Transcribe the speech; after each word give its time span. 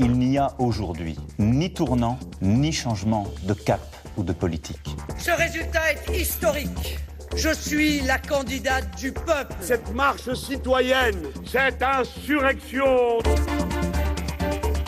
Il 0.00 0.12
n'y 0.12 0.38
a 0.38 0.54
aujourd'hui 0.60 1.16
ni 1.38 1.72
tournant, 1.72 2.18
ni 2.40 2.72
changement 2.72 3.26
de 3.48 3.52
cap 3.52 3.80
ou 4.16 4.22
de 4.22 4.32
politique. 4.32 4.96
Ce 5.18 5.32
résultat 5.32 5.92
est 5.92 6.20
historique. 6.20 6.98
Je 7.36 7.52
suis 7.52 8.00
la 8.02 8.18
candidate 8.18 8.96
du 8.96 9.10
peuple. 9.10 9.54
Cette 9.60 9.92
marche 9.94 10.32
citoyenne, 10.34 11.20
cette 11.44 11.82
insurrection. 11.82 13.18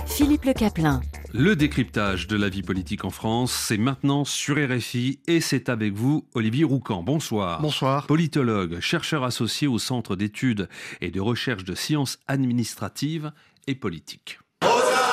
Philippe 0.07 0.45
Le 0.45 0.53
Caplin. 0.53 1.01
Le 1.33 1.57
décryptage 1.57 2.29
de 2.29 2.37
la 2.37 2.49
vie 2.49 2.63
politique 2.63 3.05
en 3.05 3.11
France, 3.11 3.53
c'est 3.53 3.79
maintenant 3.79 4.25
sur 4.25 4.57
RFI 4.57 5.21
et 5.27 5.41
c'est 5.41 5.69
avec 5.69 5.93
vous, 5.93 6.27
Olivier 6.35 6.65
Roucan. 6.65 7.03
Bonsoir. 7.03 7.61
Bonsoir. 7.61 8.07
Politologue, 8.07 8.79
chercheur 8.81 9.25
associé 9.25 9.67
au 9.67 9.79
Centre 9.79 10.15
d'études 10.15 10.69
et 11.01 11.11
de 11.11 11.21
recherche 11.21 11.65
de 11.65 11.75
sciences 11.75 12.19
administratives 12.29 13.33
et 13.67 13.75
politiques. 13.75 14.39
Hola. 14.63 15.10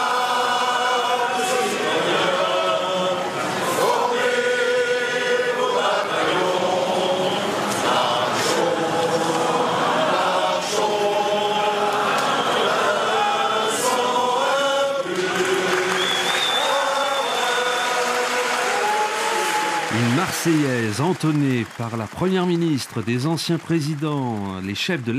Par 21.77 21.97
la 21.97 22.07
Première 22.07 22.45
ministre, 22.45 23.01
des 23.01 23.27
anciens 23.27 23.57
présidents, 23.57 24.61
les 24.61 24.75
chefs 24.75 25.03
de 25.03 25.11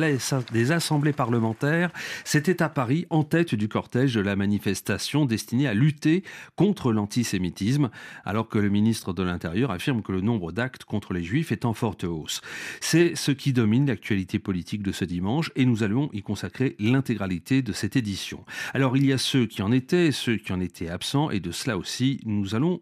des 0.53 0.73
assemblées 0.73 1.13
parlementaires, 1.13 1.91
c'était 2.25 2.63
à 2.63 2.71
Paris 2.71 3.07
en 3.11 3.25
tête 3.25 3.55
du 3.55 3.69
cortège 3.69 4.15
de 4.15 4.23
la 4.23 4.35
manifestation 4.35 5.27
destinée 5.27 5.69
à 5.69 5.75
lutter 5.75 6.25
contre 6.57 6.93
l'antisémitisme, 6.93 7.91
alors 8.25 8.49
que 8.49 8.59
le 8.59 8.71
ministre 8.71 9.13
de 9.13 9.23
l'Intérieur 9.23 9.71
affirme 9.71 10.01
que 10.01 10.13
le 10.13 10.23
nombre 10.23 10.51
d'actes 10.51 10.85
contre 10.85 11.13
les 11.13 11.23
juifs 11.23 11.53
est 11.53 11.67
en 11.67 11.75
forte 11.75 12.05
hausse. 12.05 12.41
C'est 12.81 13.15
ce 13.15 13.31
qui 13.31 13.53
domine 13.53 13.87
l'actualité 13.87 14.39
politique 14.39 14.83
de 14.83 14.93
ce 14.93 15.05
dimanche 15.05 15.51
et 15.57 15.67
nous 15.67 15.83
allons 15.83 16.09
y 16.15 16.23
consacrer 16.23 16.75
l'intégralité 16.79 17.61
de 17.61 17.75
cette 17.75 17.97
édition. 17.97 18.47
Alors 18.73 18.97
il 18.97 19.05
y 19.05 19.13
a 19.13 19.19
ceux 19.19 19.45
qui 19.45 19.61
en 19.61 19.73
étaient, 19.73 20.11
ceux 20.11 20.37
qui 20.37 20.55
en 20.55 20.61
étaient 20.61 20.89
absents 20.89 21.31
et 21.31 21.41
de 21.41 21.51
cela 21.51 21.77
aussi 21.77 22.21
nous 22.25 22.55
allons 22.55 22.81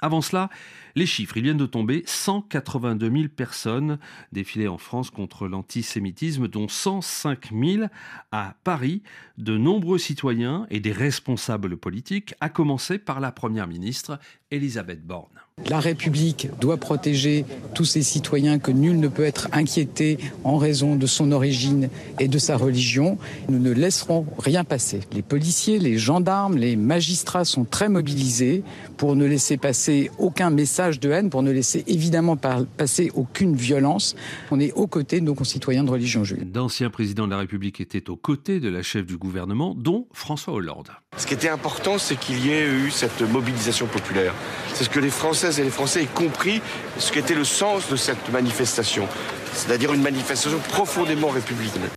Avant 0.00 0.20
cela, 0.20 0.50
les 0.94 1.06
chiffres, 1.06 1.36
ils 1.36 1.42
viennent 1.42 1.56
de 1.56 1.66
tomber. 1.66 2.04
182 2.06 3.10
000 3.10 3.28
personnes 3.28 3.98
défilées 4.30 4.68
en 4.68 4.78
France 4.78 5.10
contre 5.10 5.48
l'antisémitisme, 5.48 6.48
dont 6.48 6.68
105 6.68 7.50
000 7.52 7.84
à 8.30 8.54
Paris. 8.62 9.02
De 9.36 9.56
nombreux 9.56 9.98
citoyens 9.98 10.66
et 10.70 10.80
des 10.80 10.92
responsables 10.92 11.76
politiques, 11.76 12.34
à 12.40 12.48
commencer 12.48 12.98
par 12.98 13.20
la 13.20 13.32
Première 13.32 13.66
ministre 13.66 14.18
Elisabeth 14.50 15.04
Borne. 15.04 15.40
La 15.66 15.80
République 15.80 16.48
doit 16.60 16.76
protéger 16.76 17.44
tous 17.74 17.84
ses 17.84 18.02
citoyens 18.02 18.58
que 18.58 18.70
nul 18.70 18.98
ne 18.98 19.08
peut 19.08 19.24
être 19.24 19.48
inquiété 19.52 20.18
en 20.44 20.56
raison 20.56 20.96
de 20.96 21.06
son 21.06 21.32
origine 21.32 21.90
et 22.18 22.28
de 22.28 22.38
sa 22.38 22.56
religion. 22.56 23.18
Nous 23.48 23.58
ne 23.58 23.70
laisserons 23.70 24.26
rien 24.38 24.64
passer. 24.64 25.00
Les 25.12 25.22
policiers, 25.22 25.78
les 25.78 25.98
gendarmes, 25.98 26.56
les 26.56 26.76
magistrats 26.76 27.44
sont 27.44 27.64
très 27.64 27.88
mobilisés 27.88 28.62
pour 28.96 29.14
ne 29.14 29.26
laisser 29.26 29.56
passer 29.56 30.10
aucun 30.18 30.50
message 30.50 31.00
de 31.00 31.10
haine, 31.10 31.30
pour 31.30 31.42
ne 31.42 31.50
laisser 31.50 31.84
évidemment 31.86 32.36
passer 32.36 33.10
aucune 33.14 33.54
violence. 33.54 34.16
On 34.50 34.58
est 34.60 34.72
aux 34.72 34.86
côtés 34.86 35.20
de 35.20 35.26
nos 35.26 35.34
concitoyens 35.34 35.84
de 35.84 35.90
religion 35.90 36.24
juive. 36.24 36.50
D'anciens 36.50 36.90
présidents 36.90 37.26
de 37.26 37.32
la 37.32 37.38
République 37.38 37.80
étaient 37.80 38.10
aux 38.10 38.16
côtés 38.16 38.60
de 38.60 38.68
la 38.68 38.82
chef 38.82 39.06
du 39.06 39.16
gouvernement, 39.16 39.74
dont 39.74 40.06
François 40.12 40.54
Hollande. 40.54 40.88
Ce 41.16 41.26
qui 41.26 41.34
était 41.34 41.48
important, 41.48 41.98
c'est 41.98 42.18
qu'il 42.18 42.44
y 42.44 42.50
ait 42.50 42.66
eu 42.66 42.90
cette 42.90 43.20
mobilisation 43.22 43.86
populaire. 43.86 44.34
C'est 44.74 44.84
ce 44.84 44.90
que 44.90 45.00
les 45.00 45.10
Et 45.56 45.62
les 45.62 45.70
Français 45.70 46.02
aient 46.02 46.08
compris, 46.14 46.60
ce 46.98 47.10
qu'était 47.10 47.34
le 47.34 47.44
sens 47.44 47.88
de 47.88 47.96
cette 47.96 48.30
manifestation. 48.30 49.08
C'est-à-dire 49.54 49.94
une 49.94 50.02
manifestation 50.02 50.58
profondément 50.68 51.28
républicaine 51.28 51.88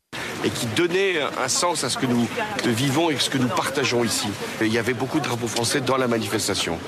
et 0.46 0.50
qui 0.50 0.66
donnait 0.68 1.20
un 1.44 1.48
sens 1.50 1.84
à 1.84 1.90
ce 1.90 1.98
que 1.98 2.06
nous 2.06 2.28
vivons 2.66 3.10
et 3.10 3.18
ce 3.20 3.30
que 3.30 3.38
nous 3.38 3.50
partageons 3.50 4.04
ici. 4.04 4.28
il 4.62 4.74
y 4.74 4.78
avait 4.78 4.94
beaucoup 4.94 5.20
de 5.20 5.26
drapeaux 5.26 5.48
français 5.48 5.82
dans 5.82 5.98
la 5.98 6.08
manifestation. 6.08 6.80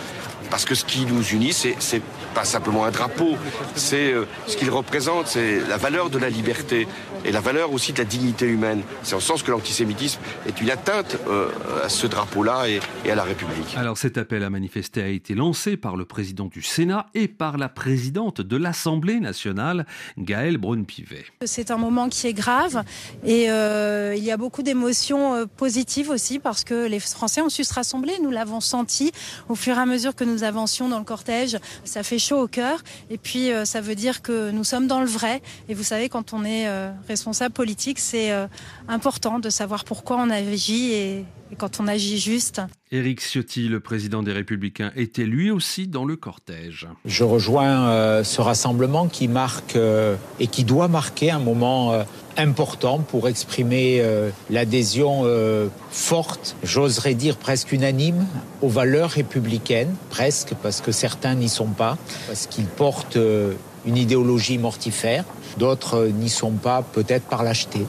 Parce 0.53 0.65
que 0.65 0.75
ce 0.75 0.85
qui 0.85 1.07
nous 1.07 1.23
unit, 1.29 1.51
c'est 1.51 2.03
pas 2.35 2.45
simplement 2.45 2.85
un 2.85 2.91
drapeau, 2.91 3.37
c'est 3.73 4.13
euh, 4.13 4.25
ce 4.45 4.55
qu'il 4.55 4.69
représente, 4.69 5.25
c'est 5.25 5.59
la 5.67 5.77
valeur 5.77 6.11
de 6.11 6.19
la 6.19 6.29
liberté 6.29 6.87
et 7.25 7.31
la 7.31 7.39
valeur 7.39 7.73
aussi 7.73 7.91
de 7.91 7.97
la 7.97 8.03
dignité 8.03 8.45
humaine. 8.45 8.83
C'est 9.01 9.15
en 9.15 9.19
sens 9.19 9.41
que 9.41 9.49
l'antisémitisme 9.49 10.19
est 10.45 10.61
une 10.61 10.69
atteinte 10.69 11.17
euh, 11.27 11.49
à 11.83 11.89
ce 11.89 12.05
drapeau-là 12.05 12.67
et, 12.69 12.81
à 13.09 13.15
la 13.15 13.23
République. 13.23 13.75
Alors 13.75 13.97
cet 13.97 14.19
appel 14.19 14.43
à 14.43 14.51
manifester 14.51 15.01
a 15.01 15.07
été 15.07 15.33
lancé 15.33 15.75
par 15.75 15.95
le 15.95 16.05
président 16.05 16.45
du 16.45 16.61
Sénat 16.61 17.07
et 17.15 17.27
par 17.27 17.57
la 17.57 17.69
présidente 17.69 18.41
de 18.41 18.57
l'Assemblée 18.57 19.19
nationale, 19.19 19.87
Gaëlle 20.19 20.57
Braun-Pivet. 20.57 21.25
C'est 21.45 21.71
un 21.71 21.77
moment 21.77 22.09
qui 22.09 22.27
est 22.27 22.33
grave 22.33 22.83
et 23.25 23.49
euh, 23.49 24.13
il 24.15 24.23
y 24.23 24.31
a 24.31 24.37
beaucoup 24.37 24.61
d'émotions 24.61 25.47
positives 25.57 26.11
aussi 26.11 26.37
parce 26.37 26.63
que 26.63 26.87
les 26.87 26.99
Français 26.99 27.41
ont 27.41 27.49
su 27.49 27.63
se 27.63 27.73
rassembler. 27.73 28.13
Nous 28.21 28.31
l'avons 28.31 28.59
senti 28.59 29.11
au 29.49 29.55
fur 29.55 29.77
et 29.77 29.79
à 29.79 29.87
mesure 29.87 30.13
que 30.13 30.23
nous 30.23 30.42
dans 30.51 30.99
le 30.99 31.03
cortège. 31.03 31.57
Ça 31.83 32.03
fait 32.03 32.19
chaud 32.19 32.41
au 32.41 32.47
cœur. 32.47 32.83
Et 33.09 33.17
puis, 33.17 33.51
euh, 33.51 33.65
ça 33.65 33.81
veut 33.81 33.95
dire 33.95 34.21
que 34.21 34.51
nous 34.51 34.63
sommes 34.63 34.87
dans 34.87 34.99
le 34.99 35.05
vrai. 35.05 35.41
Et 35.69 35.73
vous 35.73 35.83
savez, 35.83 36.09
quand 36.09 36.33
on 36.33 36.43
est 36.43 36.67
euh, 36.67 36.91
responsable 37.07 37.53
politique, 37.53 37.99
c'est 37.99 38.31
euh, 38.31 38.47
important 38.87 39.39
de 39.39 39.49
savoir 39.49 39.85
pourquoi 39.85 40.17
on 40.17 40.29
agit 40.29 40.93
et, 40.93 41.25
quand 41.57 41.79
on 41.79 41.87
agit 41.87 42.19
juste. 42.19 42.61
Éric 42.91 43.21
Ciotti, 43.21 43.67
le 43.67 43.79
président 43.79 44.23
des 44.23 44.31
Républicains, 44.31 44.91
était 44.95 45.25
lui 45.25 45.51
aussi 45.51 45.87
dans 45.87 46.05
le 46.05 46.15
cortège. 46.15 46.87
Je 47.05 47.23
rejoins 47.23 48.23
ce 48.23 48.41
rassemblement 48.41 49.07
qui 49.07 49.27
marque 49.27 49.77
et 50.39 50.47
qui 50.47 50.63
doit 50.63 50.87
marquer 50.87 51.31
un 51.31 51.39
moment 51.39 52.05
important 52.37 52.99
pour 52.99 53.27
exprimer 53.27 53.99
euh, 54.01 54.29
l'adhésion 54.49 55.21
euh, 55.23 55.67
forte, 55.91 56.55
j'oserais 56.63 57.13
dire 57.13 57.37
presque 57.37 57.71
unanime, 57.71 58.25
aux 58.61 58.69
valeurs 58.69 59.11
républicaines, 59.11 59.93
presque 60.09 60.53
parce 60.61 60.81
que 60.81 60.91
certains 60.91 61.35
n'y 61.35 61.49
sont 61.49 61.67
pas, 61.67 61.97
parce 62.27 62.47
qu'ils 62.47 62.65
portent 62.65 63.17
euh, 63.17 63.53
une 63.85 63.97
idéologie 63.97 64.57
mortifère, 64.57 65.25
d'autres 65.57 66.07
n'y 66.07 66.29
sont 66.29 66.51
pas 66.51 66.81
peut-être 66.81 67.25
par 67.25 67.43
lâcheté. 67.43 67.85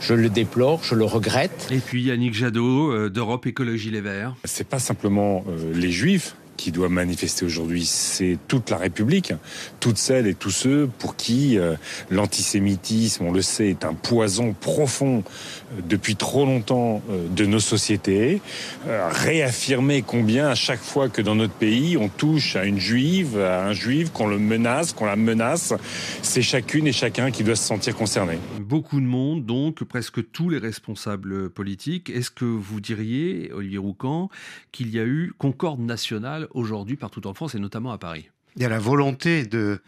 Je 0.00 0.14
le 0.14 0.28
déplore, 0.28 0.82
je 0.82 0.94
le 0.94 1.04
regrette. 1.04 1.68
Et 1.70 1.78
puis 1.78 2.02
Yannick 2.02 2.34
Jadot 2.34 3.08
d'Europe 3.08 3.46
Écologie 3.46 3.90
Les 3.90 4.00
Verts. 4.00 4.34
C'est 4.44 4.66
pas 4.66 4.78
simplement 4.78 5.44
les 5.74 5.90
juifs 5.90 6.34
qui 6.60 6.72
doit 6.72 6.90
manifester 6.90 7.46
aujourd'hui, 7.46 7.86
c'est 7.86 8.36
toute 8.46 8.68
la 8.68 8.76
République, 8.76 9.32
toutes 9.80 9.96
celles 9.96 10.26
et 10.26 10.34
tous 10.34 10.50
ceux 10.50 10.90
pour 10.98 11.16
qui 11.16 11.58
euh, 11.58 11.76
l'antisémitisme, 12.10 13.24
on 13.24 13.32
le 13.32 13.40
sait, 13.40 13.70
est 13.70 13.86
un 13.86 13.94
poison 13.94 14.52
profond 14.52 15.24
euh, 15.24 15.80
depuis 15.88 16.16
trop 16.16 16.44
longtemps 16.44 17.02
euh, 17.08 17.26
de 17.30 17.46
nos 17.46 17.60
sociétés. 17.60 18.42
réaffirmer 18.86 20.02
combien 20.02 20.48
à 20.48 20.54
chaque 20.54 20.82
fois 20.82 21.08
que 21.08 21.22
dans 21.22 21.34
notre 21.34 21.54
pays 21.54 21.96
on 21.96 22.10
touche 22.10 22.56
à 22.56 22.66
une 22.66 22.78
juive, 22.78 23.38
à 23.40 23.64
un 23.64 23.72
juif, 23.72 24.10
qu'on 24.12 24.26
le 24.26 24.38
menace, 24.38 24.92
qu'on 24.92 25.06
la 25.06 25.16
menace, 25.16 25.72
c'est 26.20 26.42
chacune 26.42 26.86
et 26.86 26.92
chacun 26.92 27.30
qui 27.30 27.42
doit 27.42 27.56
se 27.56 27.66
sentir 27.66 27.96
concerné. 27.96 28.38
Beaucoup 28.60 29.00
de 29.00 29.06
monde, 29.06 29.46
donc 29.46 29.82
presque 29.84 30.30
tous 30.30 30.50
les 30.50 30.58
responsables 30.58 31.48
politiques. 31.48 32.10
Est-ce 32.10 32.30
que 32.30 32.44
vous 32.44 32.80
diriez, 32.82 33.50
Olivier 33.54 33.78
Roucan, 33.78 34.28
qu'il 34.72 34.90
y 34.90 34.98
a 34.98 35.04
eu 35.04 35.32
concorde 35.38 35.80
nationale 35.80 36.48
aujourd'hui 36.50 36.96
partout 36.96 37.26
en 37.26 37.34
France 37.34 37.54
et 37.54 37.58
notamment 37.58 37.92
à 37.92 37.98
Paris. 37.98 38.30
Il 38.56 38.62
y 38.62 38.64
a 38.64 38.68
la 38.68 38.78
volonté 38.78 39.44
de, 39.44 39.80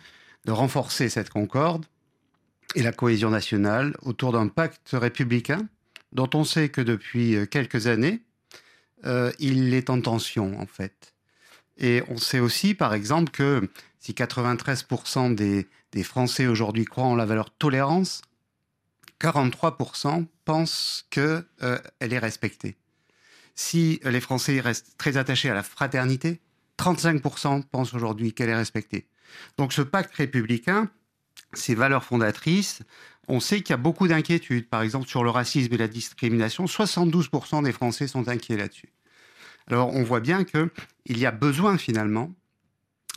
renforcer 0.46 1.08
cette 1.08 1.30
concorde 1.30 1.86
et 2.74 2.82
la 2.82 2.92
cohésion 2.92 3.30
nationale 3.30 3.96
autour 4.02 4.32
d'un 4.32 4.48
pacte 4.48 4.90
républicain 4.92 5.68
dont 6.12 6.28
on 6.34 6.44
sait 6.44 6.68
que 6.68 6.80
depuis 6.80 7.36
euh, 7.36 7.46
quelques 7.46 7.86
années, 7.86 8.22
euh, 9.04 9.32
il 9.38 9.72
est 9.74 9.88
en 9.88 10.00
tension 10.00 10.60
en 10.60 10.66
fait. 10.66 11.14
Et 11.78 12.02
on 12.08 12.16
sait 12.16 12.40
aussi, 12.40 12.74
par 12.74 12.92
exemple, 12.92 13.30
que 13.30 13.68
si 13.98 14.12
93% 14.12 15.34
des, 15.34 15.68
des 15.92 16.02
Français 16.02 16.46
aujourd'hui 16.46 16.84
croient 16.84 17.04
en 17.04 17.16
la 17.16 17.24
valeur 17.24 17.50
tolérance, 17.50 18.22
43% 19.20 20.26
pensent 20.44 21.06
qu'elle 21.10 21.44
euh, 21.62 21.78
est 22.00 22.18
respectée. 22.18 22.76
Si 23.54 24.00
les 24.04 24.20
Français 24.20 24.60
restent 24.60 24.96
très 24.98 25.16
attachés 25.16 25.50
à 25.50 25.54
la 25.54 25.62
fraternité, 25.62 26.40
35% 26.78 27.64
pensent 27.64 27.94
aujourd'hui 27.94 28.32
qu'elle 28.32 28.48
est 28.48 28.56
respectée. 28.56 29.06
Donc 29.56 29.72
ce 29.72 29.82
pacte 29.82 30.14
républicain, 30.14 30.90
ces 31.52 31.74
valeurs 31.74 32.04
fondatrices, 32.04 32.82
on 33.28 33.40
sait 33.40 33.60
qu'il 33.60 33.70
y 33.70 33.74
a 33.74 33.78
beaucoup 33.78 34.08
d'inquiétudes, 34.08 34.68
par 34.68 34.82
exemple 34.82 35.08
sur 35.08 35.24
le 35.24 35.30
racisme 35.30 35.72
et 35.74 35.78
la 35.78 35.88
discrimination. 35.88 36.64
72% 36.64 37.62
des 37.62 37.72
Français 37.72 38.08
sont 38.08 38.28
inquiets 38.28 38.56
là-dessus. 38.56 38.92
Alors 39.68 39.94
on 39.94 40.02
voit 40.02 40.20
bien 40.20 40.44
qu'il 40.44 41.18
y 41.18 41.26
a 41.26 41.30
besoin 41.30 41.78
finalement, 41.78 42.32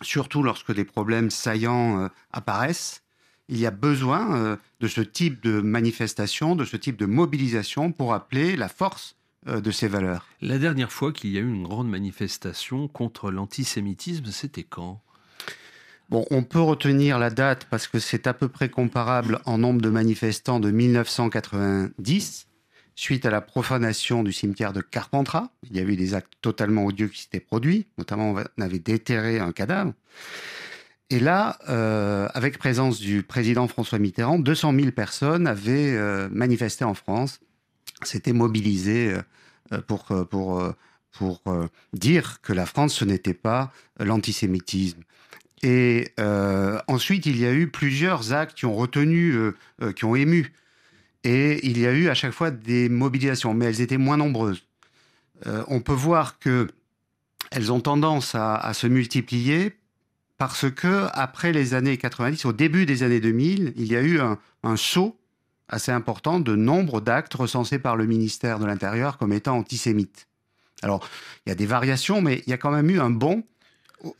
surtout 0.02 0.44
lorsque 0.44 0.74
des 0.74 0.86
problèmes 0.86 1.32
saillants 1.32 2.04
euh, 2.04 2.08
apparaissent, 2.32 3.02
il 3.48 3.60
y 3.60 3.66
a 3.66 3.72
besoin 3.72 4.38
euh, 4.38 4.58
de 4.80 4.88
ce 4.88 5.02
type 5.02 5.42
de 5.42 5.62
manifestation, 5.62 6.56
de 6.56 6.66
ce 6.66 6.78
type 6.78 6.98
de 6.98 7.06
mobilisation 7.06 7.92
pour 7.92 8.14
appeler 8.14 8.56
la 8.56 8.70
force 8.70 9.16
de 9.46 9.72
ces 9.72 9.88
valeurs. 9.88 10.28
La 10.42 10.58
dernière 10.58 10.92
fois 10.92 11.12
qu'il 11.12 11.32
y 11.32 11.38
a 11.38 11.42
eu 11.42 11.48
une 11.48 11.64
grande 11.64 11.90
manifestation 11.90 12.88
contre 12.88 13.32
l'antisémitisme, 13.32 14.26
c'était 14.28 14.64
quand? 14.64 15.02
Bon, 16.10 16.24
on 16.30 16.44
peut 16.44 16.62
retenir 16.62 17.18
la 17.18 17.32
date 17.32 17.66
parce 17.70 17.88
que 17.88 17.98
c'est 17.98 18.28
à 18.28 18.34
peu 18.34 18.48
près 18.48 18.70
comparable 18.70 19.40
en 19.46 19.58
nombre 19.58 19.82
de 19.82 19.90
manifestants 19.90 20.60
de 20.60 20.70
1990, 20.70 22.48
suite 22.96 23.26
à 23.26 23.32
la 23.32 23.42
profanation 23.42 24.22
du 24.22 24.32
cimetière 24.32 24.72
de 24.72 24.82
Carpentras. 24.82 25.50
Il 25.70 25.76
y 25.76 25.80
a 25.80 25.84
eu 25.84 25.96
des 25.96 26.14
actes 26.14 26.34
totalement 26.42 26.86
odieux 26.86 27.08
qui 27.08 27.24
s'étaient 27.24 27.40
produits, 27.40 27.88
notamment 27.98 28.36
on 28.58 28.62
avait 28.62 28.80
déterré 28.80 29.40
un 29.40 29.52
cadavre. 29.52 29.94
Et 31.10 31.20
là, 31.20 31.58
euh, 31.70 32.28
avec 32.34 32.60
présence 32.60 33.00
du 33.00 33.24
président 33.24 33.68
François 33.68 34.00
Mitterrand, 34.00 34.38
200 34.38 34.74
000 34.76 34.92
personnes 34.92 35.48
avaient 35.48 35.96
euh, 35.96 36.30
manifesté 36.32 36.84
en 36.84 36.94
France, 36.94 37.40
s'étaient 38.04 38.34
mobilisées 38.34 39.18
euh, 39.72 39.82
pour, 39.82 40.06
pour, 40.30 40.74
pour 41.12 41.42
dire 41.94 42.42
que 42.42 42.54
la 42.54 42.66
France, 42.66 42.96
ce 42.96 43.06
n'était 43.06 43.34
pas 43.34 43.72
l'antisémitisme. 44.00 45.02
Et 45.64 46.14
ensuite, 46.88 47.26
il 47.26 47.40
y 47.40 47.46
a 47.46 47.54
eu 47.54 47.68
plusieurs 47.68 48.34
actes 48.34 48.58
qui 48.58 48.66
ont 48.66 48.76
retenu, 48.76 49.34
qui 49.96 50.06
ont 50.06 50.16
ému. 50.16 50.54
Et 51.24 51.66
il 51.66 51.80
y 51.80 51.88
a 51.88 51.92
eu 51.94 52.10
à 52.10 52.14
chaque 52.14 52.34
fois 52.34 52.52
des 52.52 52.90
mobilisations, 52.90 53.56
mais 53.56 53.66
elles 53.66 53.82
étaient 53.82 53.98
moins 53.98 54.18
nombreuses. 54.18 54.68
on 55.46 55.80
peut 55.80 55.94
voir 55.94 56.38
que 56.38 56.68
elles 57.52 57.72
ont 57.72 57.80
tendance 57.80 58.36
à, 58.36 58.72
se 58.74 58.88
multiplier 58.88 59.74
parce 60.38 60.70
que 60.70 61.08
après 61.14 61.54
les 61.54 61.74
années 61.74 61.98
90, 61.98 62.46
au 62.46 62.54
début 62.54 62.86
des 62.86 63.04
années 63.04 63.22
2000, 63.22 63.74
il 63.78 63.92
y 63.92 63.96
a 63.96 64.02
eu 64.02 64.20
un, 64.20 64.38
saut 64.76 65.18
assez 65.68 65.92
important 65.92 66.40
de 66.40 66.56
nombre 66.56 67.02
d'actes 67.02 67.34
recensés 67.34 67.80
par 67.80 67.96
le 67.96 68.06
ministère 68.06 68.60
de 68.60 68.66
l'Intérieur 68.66 69.18
comme 69.18 69.34
étant 69.34 69.58
antisémites. 69.58 70.28
Alors, 70.82 71.08
il 71.46 71.50
y 71.50 71.52
a 71.52 71.56
des 71.56 71.66
variations, 71.66 72.22
mais 72.22 72.44
il 72.46 72.50
y 72.50 72.54
a 72.54 72.58
quand 72.58 72.72
même 72.72 72.90
eu 72.90 73.00
un 73.00 73.10
bond 73.10 73.44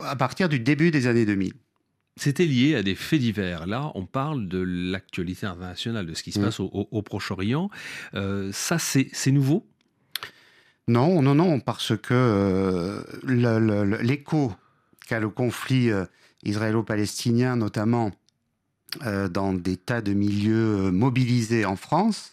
à 0.00 0.16
partir 0.16 0.48
du 0.48 0.58
début 0.58 0.90
des 0.90 1.06
années 1.06 1.26
2000. 1.26 1.52
C'était 2.16 2.46
lié 2.46 2.74
à 2.76 2.82
des 2.82 2.94
faits 2.94 3.20
divers. 3.20 3.66
Là, 3.66 3.92
on 3.94 4.06
parle 4.06 4.48
de 4.48 4.58
l'actualité 4.58 5.46
internationale, 5.46 6.06
de 6.06 6.14
ce 6.14 6.22
qui 6.22 6.32
se 6.32 6.40
mmh. 6.40 6.44
passe 6.44 6.60
au, 6.60 7.02
Proche-Orient. 7.02 7.68
Euh, 8.14 8.50
ça, 8.52 8.78
c'est 8.78 9.32
nouveau? 9.32 9.66
Non, 10.88 11.20
non, 11.20 11.34
non, 11.34 11.60
parce 11.60 11.96
que 11.96 12.14
euh, 12.14 13.02
l'écho 14.02 14.52
qu'a 15.06 15.20
le 15.20 15.28
conflit 15.28 15.90
euh, 15.90 16.06
israélo-palestinien, 16.44 17.56
notamment 17.56 18.12
dans 19.30 19.52
des 19.52 19.76
tas 19.76 20.00
de 20.00 20.12
milieux 20.12 20.86
euh, 20.86 20.90
mobilisés 20.90 21.64
en 21.64 21.76
France, 21.76 22.32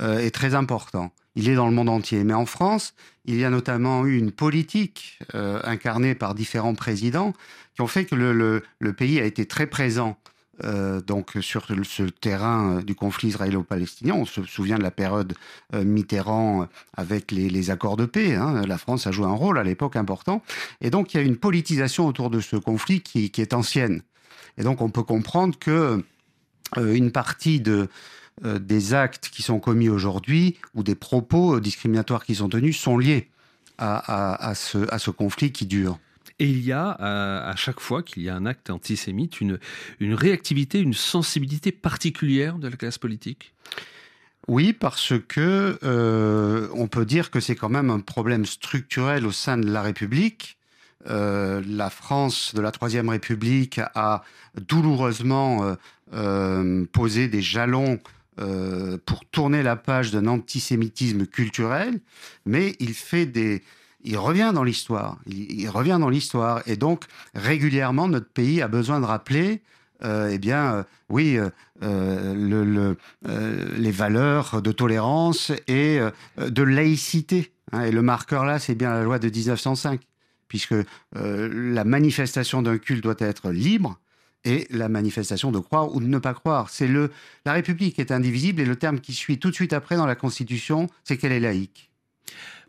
est 0.00 0.34
très 0.34 0.56
important. 0.56 1.12
Il 1.36 1.48
est 1.48 1.54
dans 1.54 1.68
le 1.68 1.72
monde 1.72 1.88
entier. 1.88 2.24
Mais 2.24 2.34
en 2.34 2.46
France, 2.46 2.94
il 3.26 3.36
y 3.36 3.44
a 3.44 3.50
notamment 3.50 4.04
eu 4.04 4.18
une 4.18 4.32
politique 4.32 5.20
incarnée 5.32 6.16
par 6.16 6.34
différents 6.34 6.74
présidents 6.74 7.32
qui 7.76 7.80
ont 7.80 7.86
fait 7.86 8.04
que 8.04 8.16
le 8.16 8.92
pays 8.92 9.20
a 9.20 9.24
été 9.24 9.46
très 9.46 9.68
présent 9.68 10.16
euh, 10.62 11.00
donc 11.00 11.32
sur 11.40 11.66
ce 11.66 12.02
terrain 12.04 12.76
euh, 12.76 12.82
du 12.82 12.94
conflit 12.94 13.28
israélo-palestinien. 13.28 14.14
On 14.14 14.24
se 14.24 14.44
souvient 14.44 14.78
de 14.78 14.84
la 14.84 14.92
période 14.92 15.34
euh, 15.74 15.84
Mitterrand 15.84 16.68
avec 16.96 17.32
les, 17.32 17.70
accords 17.70 17.96
de 17.96 18.06
paix. 18.06 18.34
Hein. 18.34 18.62
La 18.66 18.78
France 18.78 19.06
a 19.08 19.10
joué 19.10 19.26
un 19.26 19.32
rôle 19.32 19.58
à 19.58 19.64
l'époque 19.64 19.96
important. 19.96 20.42
Et 20.80 20.90
donc 20.90 21.12
il 21.12 21.16
y 21.16 21.20
a 21.20 21.22
une 21.24 21.36
politisation 21.36 22.06
autour 22.06 22.30
de 22.30 22.40
ce 22.40 22.56
conflit 22.56 23.00
qui, 23.00 23.32
est 23.36 23.52
ancienne. 23.52 24.02
Et 24.58 24.62
donc 24.62 24.80
on 24.80 24.90
peut 24.90 25.02
comprendre 25.02 25.58
que 25.58 26.04
une 26.76 27.12
partie 27.12 27.60
de, 27.60 27.88
des 28.42 28.94
actes 28.94 29.28
qui 29.28 29.42
sont 29.42 29.60
commis 29.60 29.88
aujourd'hui 29.88 30.56
ou 30.74 30.82
des 30.82 30.96
propos 30.96 31.60
discriminatoires 31.60 32.24
qui 32.24 32.34
sont 32.34 32.48
tenus 32.48 32.76
sont 32.76 32.98
liés 32.98 33.28
à 33.78 34.54
ce 34.54 35.10
conflit 35.10 35.52
qui 35.52 35.66
dure. 35.66 35.98
Et 36.40 36.48
il 36.48 36.64
y 36.64 36.72
a, 36.72 36.90
à, 36.90 37.54
chaque 37.56 37.80
fois 37.80 38.02
qu'il 38.02 38.22
y 38.22 38.28
a 38.28 38.34
un 38.34 38.44
acte 38.46 38.70
antisémite, 38.70 39.40
une, 39.40 39.58
une 40.00 40.14
réactivité, 40.14 40.80
une 40.80 40.94
sensibilité 40.94 41.70
particulière 41.70 42.58
de 42.58 42.68
la 42.68 42.76
classe 42.76 42.98
politique? 42.98 43.54
Oui, 44.48 44.72
parce 44.72 45.14
que 45.28 45.78
euh, 45.84 46.68
on 46.74 46.88
peut 46.88 47.06
dire 47.06 47.30
que 47.30 47.40
c'est 47.40 47.54
quand 47.54 47.68
même 47.68 47.88
un 47.88 48.00
problème 48.00 48.44
structurel 48.44 49.26
au 49.26 49.32
sein 49.32 49.56
de 49.56 49.70
la 49.70 49.80
République. 49.80 50.58
Euh, 51.08 51.62
la 51.66 51.90
France 51.90 52.54
de 52.54 52.60
la 52.60 52.70
Troisième 52.70 53.08
République 53.08 53.80
a 53.94 54.22
douloureusement 54.60 55.76
euh, 56.14 56.84
posé 56.92 57.28
des 57.28 57.42
jalons 57.42 57.98
pour 59.06 59.24
tourner 59.26 59.62
la 59.62 59.76
page 59.76 60.10
d'un 60.10 60.26
antisémitisme 60.26 61.24
culturel, 61.24 62.00
mais 62.44 62.74
il 62.80 62.92
fait 62.92 63.26
des, 63.26 63.62
il 64.04 64.18
revient 64.18 64.52
dans 64.54 64.64
l'histoire. 64.64 65.18
Il, 65.26 65.68
revient 65.68 65.96
dans 65.98 66.10
l'histoire. 66.10 66.62
Et 66.66 66.76
donc, 66.76 67.04
régulièrement, 67.34 68.06
notre 68.06 68.28
pays 68.28 68.62
a 68.62 68.68
besoin 68.68 69.00
de 69.00 69.06
rappeler, 69.06 69.62
euh, 70.04 70.30
eh 70.30 70.38
bien, 70.38 70.74
euh, 70.74 70.82
oui, 71.08 71.38
euh, 71.82 73.04
les 73.76 73.90
valeurs 73.90 74.60
de 74.60 74.72
tolérance 74.72 75.52
et 75.66 76.00
de 76.38 76.62
laïcité. 76.62 77.52
Hein. 77.72 77.84
et 77.84 77.92
le 77.92 78.02
marqueur 78.02 78.44
là, 78.44 78.58
c'est 78.58 78.74
bien 78.74 78.90
la 78.90 79.02
loi 79.02 79.18
de 79.18 79.28
1905, 79.28 80.00
puisque 80.54 80.76
la 81.14 81.82
manifestation 81.82 82.62
d'un 82.62 82.78
culte 82.78 83.02
doit 83.02 83.16
être 83.18 83.50
libre 83.50 83.98
et 84.44 84.68
la 84.70 84.88
manifestation 84.88 85.50
de 85.50 85.58
croire 85.58 85.92
ou 85.92 86.00
de 86.00 86.06
ne 86.06 86.18
pas 86.18 86.32
croire. 86.32 86.70
C'est 86.70 86.86
le 86.86 87.10
la 87.44 87.54
République 87.54 87.98
est 87.98 88.12
indivisible 88.12 88.60
et 88.60 88.64
le 88.64 88.76
terme 88.76 89.00
qui 89.00 89.14
suit 89.14 89.38
tout 89.38 89.50
de 89.50 89.54
suite 89.56 89.72
après 89.72 89.96
dans 89.96 90.06
la 90.06 90.14
Constitution, 90.14 90.86
c'est 91.02 91.16
qu'elle 91.16 91.32
est 91.32 91.40
laïque. 91.40 91.90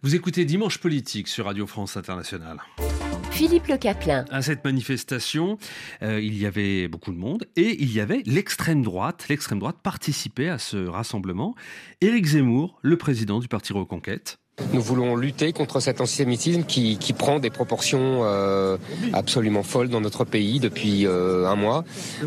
Vous 0.01 0.15
écoutez 0.15 0.45
Dimanche 0.45 0.79
Politique 0.79 1.27
sur 1.27 1.45
Radio 1.45 1.67
France 1.67 1.95
Internationale. 1.95 2.59
Philippe 3.29 3.67
Le 3.67 3.77
Caplin. 3.77 4.25
À 4.31 4.41
cette 4.41 4.63
manifestation, 4.63 5.59
euh, 6.01 6.19
il 6.19 6.35
y 6.37 6.47
avait 6.47 6.87
beaucoup 6.87 7.11
de 7.11 7.17
monde 7.17 7.45
et 7.55 7.81
il 7.81 7.91
y 7.91 7.99
avait 7.99 8.23
l'extrême 8.25 8.81
droite. 8.81 9.27
L'extrême 9.29 9.59
droite 9.59 9.77
participait 9.83 10.49
à 10.49 10.57
ce 10.57 10.87
rassemblement. 10.87 11.53
Éric 12.01 12.25
Zemmour, 12.25 12.79
le 12.81 12.97
président 12.97 13.39
du 13.39 13.47
Parti 13.47 13.73
Reconquête, 13.73 14.39
nous 14.73 14.81
voulons 14.81 15.17
lutter 15.17 15.51
contre 15.51 15.81
cet 15.81 15.99
antisémitisme 15.99 16.63
qui, 16.63 16.97
prend 17.17 17.39
des 17.39 17.49
proportions 17.49 18.21
euh, 18.23 18.77
absolument 19.13 19.63
folles 19.63 19.89
dans 19.89 19.99
notre 19.99 20.23
pays 20.23 20.59
depuis 20.59 21.05
euh, 21.05 21.47
un 21.47 21.55
mois, 21.55 21.83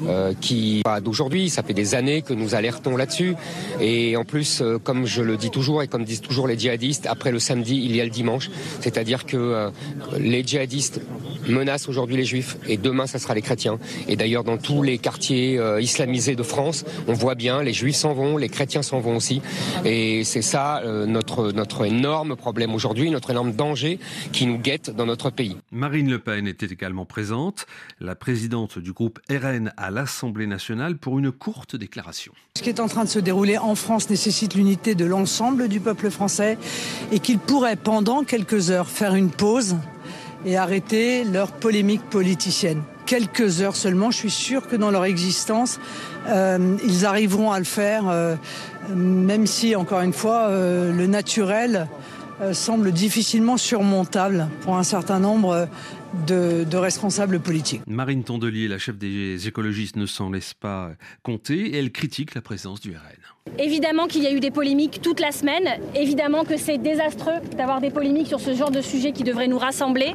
euh, 0.07 0.35
qui 0.39 0.83
pas 0.85 1.01
d'aujourd'hui, 1.01 1.49
ça 1.49 1.63
fait 1.63 1.73
des 1.73 1.95
années 1.95 2.23
que 2.23 2.35
nous 2.35 2.55
alertons 2.55 2.97
là-dessus. 2.97 3.35
Et 3.81 4.17
en 4.17 4.25
plus, 4.25 4.63
comme 4.85 5.07
je 5.07 5.23
le 5.23 5.37
dis 5.37 5.51
toujours 5.51 5.83
et 5.83 5.89
comme 5.89 6.05
disent 6.05 6.21
toujours 6.21 6.49
les 6.49 6.59
djihadistes, 6.59 7.07
après 7.07 7.33
le 7.33 7.39
samedi, 7.39 7.81
il 7.83 7.97
y 7.97 8.01
a 8.01 8.05
le 8.05 8.11
dimanche. 8.11 8.51
C'est-à-dire 8.81 9.25
que 9.25 9.71
les 10.19 10.43
djihadistes 10.43 11.01
menacent 11.49 11.89
aujourd'hui 11.89 12.17
les 12.17 12.25
juifs 12.25 12.57
et 12.67 12.77
demain, 12.77 13.07
ça 13.07 13.19
sera 13.19 13.35
les 13.35 13.43
chrétiens. 13.43 13.79
Et 14.07 14.17
d'ailleurs, 14.17 14.45
dans 14.45 14.59
tous 14.59 14.83
les 14.83 14.99
quartiers 14.99 15.61
islamisés 15.81 16.35
de 16.35 16.43
France, 16.43 16.85
on 17.07 17.15
voit 17.15 17.35
bien, 17.35 17.63
les 17.63 17.73
juifs 17.73 17.97
s'en 17.97 18.13
vont, 18.13 18.37
les 18.37 18.49
chrétiens 18.49 18.83
s'en 18.83 19.01
vont 19.01 19.17
aussi. 19.17 19.41
Et 19.85 20.25
c'est 20.25 20.43
ça 20.43 20.83
notre, 21.07 21.53
notre 21.53 21.85
énorme 21.85 22.18
problème 22.37 22.75
aujourd'hui, 22.75 23.11
notre 23.11 23.31
énorme 23.31 23.53
danger 23.53 23.99
qui 24.33 24.47
nous 24.47 24.59
guette 24.59 24.91
dans 24.91 25.07
notre 25.07 25.31
pays. 25.31 25.57
Marine 25.71 26.11
Le 26.11 26.19
Pen 26.19 26.47
était 26.47 26.67
également 26.67 27.05
présente, 27.05 27.67
la 28.01 28.15
présidente 28.15 28.79
du 28.79 28.93
groupe 28.93 29.19
RN 29.31 29.73
à 29.77 29.91
l'Assemblée 29.91 30.47
nationale, 30.47 30.97
pour 30.97 31.19
une 31.19 31.33
courte 31.33 31.77
déclaration. 31.77 32.33
Ce 32.57 32.63
qui 32.63 32.69
est 32.69 32.81
en 32.81 32.89
train 32.89 33.05
de 33.05 33.09
se 33.09 33.19
dérouler 33.19 33.59
en 33.59 33.75
France 33.75 34.11
nécessite 34.11 34.55
l'unité 34.55 34.95
de 34.95 35.05
l'ensemble 35.05 35.69
du 35.69 35.81
peuple 35.81 36.11
français 36.11 36.59
et 37.13 37.19
qu'il 37.19 37.39
pourrait 37.39 37.77
pendant 37.77 38.25
quelques 38.25 38.71
heures 38.71 38.89
faire 38.89 39.15
une 39.15 39.31
pause 39.31 39.77
et 40.45 40.57
arrêter 40.57 41.25
leur 41.25 41.53
polémique 41.53 42.03
politicienne. 42.11 42.83
Quelques 43.07 43.63
heures 43.63 43.77
seulement, 43.77 44.11
je 44.11 44.19
suis 44.19 44.31
sûr 44.31 44.69
que 44.69 44.77
dans 44.77 44.91
leur 44.91 45.05
existence, 45.05 45.81
euh, 46.29 46.77
ils 46.85 47.07
arriveront 47.07 47.51
à 47.51 47.59
le 47.59 47.65
faire, 47.65 48.09
euh, 48.09 48.37
même 48.95 49.47
si, 49.47 49.75
encore 49.75 50.03
une 50.03 50.13
fois, 50.13 50.49
euh, 50.49 50.93
le 50.93 51.07
naturel 51.07 51.77
euh, 51.77 52.08
semble 52.53 52.93
difficilement 52.93 53.57
surmontable 53.57 54.49
pour 54.63 54.77
un 54.77 54.85
certain 54.85 55.19
nombre 55.19 55.69
de, 56.27 56.77
responsables 56.77 57.41
politiques. 57.41 57.83
Marine 57.87 58.25
Tondelier, 58.25 58.69
la 58.69 58.79
chef 58.79 58.97
des 58.97 59.49
écologistes, 59.49 59.97
ne 59.97 60.07
s'en 60.07 60.31
laisse 60.31 60.55
pas 60.55 60.91
compter 61.23 61.75
et 61.75 61.79
elle 61.79 61.91
critique 61.91 62.35
la 62.35 62.41
présence 62.41 62.81
du 62.81 62.93
RN. 62.93 63.59
Évidemment 63.59 64.07
qu'il 64.07 64.23
y 64.23 64.27
a 64.27 64.33
eu 64.33 64.41
des 64.41 64.51
polémiques 64.51 65.01
toute 65.03 65.21
la 65.21 65.33
semaine. 65.33 65.69
Évidemment 65.95 66.45
que 66.45 66.57
c'est 66.57 66.79
désastreux 66.79 67.41
d'avoir 67.57 67.81
des 67.81 67.91
polémiques 67.91 68.27
sur 68.27 68.41
ce 68.41 68.55
genre 68.55 68.71
de 68.71 68.83
sujet 68.83 69.13
qui 69.13 69.25
devrait 69.25 69.49
nous 69.49 69.59
rassembler. 69.59 70.15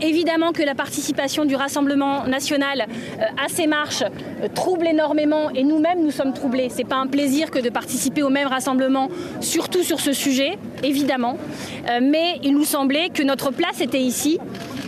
Évidemment 0.00 0.52
que 0.52 0.62
la 0.62 0.76
participation 0.76 1.44
du 1.44 1.56
Rassemblement 1.56 2.24
national 2.26 2.86
euh, 2.88 3.22
à 3.44 3.48
ces 3.48 3.66
marches 3.66 4.02
euh, 4.02 4.48
trouble 4.54 4.86
énormément 4.86 5.50
et 5.50 5.64
nous-mêmes 5.64 6.02
nous 6.02 6.12
sommes 6.12 6.32
troublés. 6.32 6.68
C'est 6.70 6.84
pas 6.84 6.96
un 6.96 7.08
plaisir 7.08 7.50
que 7.50 7.58
de 7.58 7.68
participer 7.68 8.22
au 8.22 8.30
même 8.30 8.46
rassemblement, 8.46 9.08
surtout 9.40 9.82
sur 9.82 9.98
ce 9.98 10.12
sujet, 10.12 10.56
évidemment. 10.84 11.36
Euh, 11.88 11.98
mais 12.00 12.38
il 12.44 12.54
nous 12.54 12.64
semblait 12.64 13.08
que 13.08 13.24
notre 13.24 13.50
place 13.50 13.80
était 13.80 14.00
ici 14.00 14.38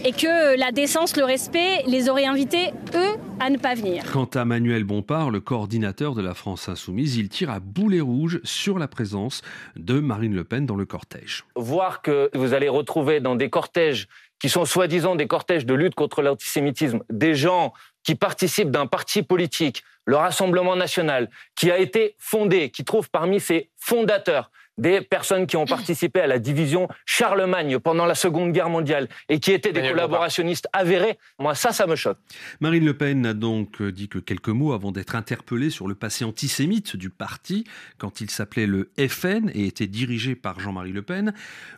et 0.04 0.12
que 0.12 0.59
la 0.59 0.73
décence, 0.73 1.16
le 1.16 1.25
respect 1.25 1.83
les 1.87 2.09
aurait 2.09 2.25
invités, 2.25 2.71
eux, 2.95 3.16
à 3.38 3.50
ne 3.50 3.59
pas 3.59 3.75
venir. 3.75 4.04
Quant 4.12 4.28
à 4.35 4.45
Manuel 4.45 4.85
Bompard, 4.85 5.30
le 5.30 5.40
coordinateur 5.40 6.14
de 6.14 6.23
la 6.23 6.35
France 6.35 6.69
insoumise, 6.69 7.16
il 7.16 7.28
tire 7.28 7.50
à 7.50 7.61
boulet 7.61 8.00
rouge 8.00 8.40
sur 8.45 8.78
la 8.78 8.88
présence 8.88 9.42
de 9.76 10.00
Marine 10.00 10.35
Le 10.35 10.45
Pen 10.45 10.66
dans 10.66 10.76
le 10.76 10.87
cortège. 10.87 11.45
Voir 11.57 12.02
que 12.02 12.30
vous 12.35 12.54
allez 12.54 12.69
retrouver 12.69 13.21
dans 13.21 13.35
des 13.35 13.50
cortèges 13.50 14.09
qui 14.38 14.49
sont 14.49 14.64
soi-disant 14.64 15.16
des 15.16 15.26
cortèges 15.26 15.66
de 15.66 15.75
lutte 15.75 15.95
contre 15.95 16.23
l'antisémitisme, 16.23 17.00
des 17.11 17.35
gens 17.35 17.75
qui 18.02 18.14
participent 18.14 18.71
d'un 18.71 18.87
parti 18.87 19.23
politique, 19.23 19.85
le 20.07 20.16
Rassemblement 20.16 20.76
national, 20.76 21.28
qui 21.54 21.71
a 21.71 21.78
été 21.78 22.14
fondé, 22.19 22.71
qui 22.71 22.85
trouve 22.85 23.11
parmi 23.11 23.38
ses 23.38 23.69
fondateurs 23.76 24.50
des 24.81 25.01
personnes 25.01 25.47
qui 25.47 25.57
ont 25.57 25.67
participé 25.67 26.21
à 26.21 26.27
la 26.27 26.39
division 26.39 26.89
Charlemagne 27.05 27.79
pendant 27.79 28.07
la 28.07 28.15
Seconde 28.15 28.53
Guerre 28.53 28.71
mondiale 28.71 29.09
et 29.29 29.39
qui 29.39 29.53
étaient 29.53 29.73
des 29.73 29.83
collaborationnistes 29.83 30.69
avérés, 30.73 31.19
moi 31.39 31.55
ça, 31.55 31.73
ça 31.73 31.87
me 31.87 31.97
choque. 31.97 32.19
Marine 32.61 32.85
Le 32.85 32.97
Pen 32.97 33.21
n'a 33.21 33.35
donc 33.35 33.83
dit 33.83 34.09
que 34.09 34.19
quelques 34.19 34.49
mots 34.49 34.73
avant 34.73 34.93
d'être 34.93 35.15
interpellée 35.15 35.71
sur 35.71 35.87
le 35.87 35.95
passé 35.95 36.25
antisémite 36.25 36.97
du 36.97 37.11
parti 37.11 37.65
quand 37.99 38.21
il 38.21 38.31
s'appelait 38.31 38.67
le 38.67 38.91
FN 38.99 39.51
et 39.55 39.67
était 39.67 39.87
dirigé 39.87 40.35
par 40.35 40.61
Jean-Marie 40.61 40.93
Le 40.93 41.03
Pen. 41.03 41.35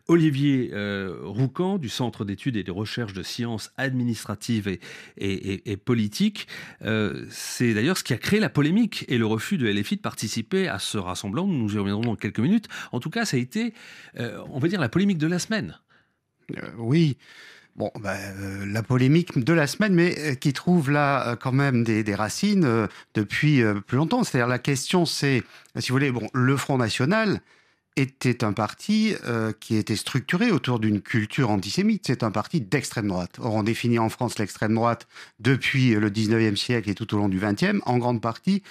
Olivier 0.09 0.71
euh, 0.73 1.17
Roucan 1.23 1.79
du 1.79 1.89
Centre 1.89 2.25
d'études 2.25 2.57
et 2.57 2.63
de 2.63 2.71
recherche 2.71 3.13
de 3.13 3.23
sciences 3.23 3.73
administratives 3.77 4.69
et, 4.69 4.81
et, 5.17 5.73
et, 5.73 5.77
politiques, 5.77 6.47
euh, 6.85 7.25
c'est 7.31 7.75
d'ailleurs 7.75 7.97
ce 7.97 8.05
qui 8.05 8.13
a 8.13 8.19
créé 8.19 8.41
la 8.41 8.49
polémique 8.49 9.05
et 9.09 9.19
le 9.19 9.27
refus 9.27 9.59
de 9.59 9.69
LFI 9.69 9.97
de 9.97 10.01
participer 10.01 10.69
à 10.69 10.79
ce 10.79 10.99
rassemblement. 10.99 11.47
Nous 11.47 11.75
y 11.75 11.79
reviendrons 11.79 12.03
dans 12.03 12.17
quelques 12.17 12.41
minutes. 12.41 12.69
En 12.93 13.01
tout 13.01 13.11
cas, 13.11 13.25
ça 13.25 13.37
a 13.37 13.41
été, 13.41 13.75
euh, 14.21 14.39
on 14.51 14.59
va 14.59 14.69
dire, 14.69 14.81
la 14.81 14.89
polémique 14.89 15.19
de 15.19 15.27
la 15.27 15.39
semaine. 15.39 15.79
Euh, 16.57 16.69
oui. 16.79 17.17
Bon, 17.75 17.91
ben, 17.99 18.11
euh, 18.11 18.67
la 18.67 18.83
polémique 18.83 19.39
de 19.39 19.53
la 19.55 19.67
semaine, 19.67 19.95
mais 19.95 20.37
qui 20.37 20.53
trouve 20.53 20.91
là 20.91 21.37
quand 21.37 21.53
même 21.53 21.85
des, 21.85 22.15
racines 22.15 22.87
depuis 23.15 23.63
plus 23.87 23.97
longtemps. 23.97 24.25
C'est-à-dire 24.25 24.47
la 24.47 24.59
question, 24.59 25.07
c'est, 25.07 25.43
si 25.79 25.89
vous 25.89 25.95
voulez, 25.95 26.13
bon, 26.13 26.29
le 26.35 26.57
Front 26.59 26.77
National 26.77 27.41
était 27.97 28.45
un 28.45 28.53
parti 28.53 29.15
qui 29.61 29.77
était 29.77 29.97
structuré 29.97 30.51
autour 30.51 30.81
d'une 30.81 31.01
culture 31.01 31.49
antisémite. 31.49 32.05
C'est 32.07 32.23
un 32.23 32.31
parti 32.31 32.61
d'extrême 32.61 33.09
droite. 33.09 33.39
Or, 33.39 33.55
on 33.55 33.63
définit 33.63 33.99
en 33.99 34.11
France 34.11 34.39
l'extrême 34.39 34.75
droite 34.75 35.09
depuis 35.41 35.95
le 35.95 36.11
19e 36.11 36.57
siècle 36.57 36.91
et 36.91 36.95
tout 36.95 37.15
au 37.15 37.17
long 37.17 37.31
du 37.31 37.41
20e, 37.41 37.81
en 37.87 37.97
grande 37.97 38.21
partie 38.21 38.63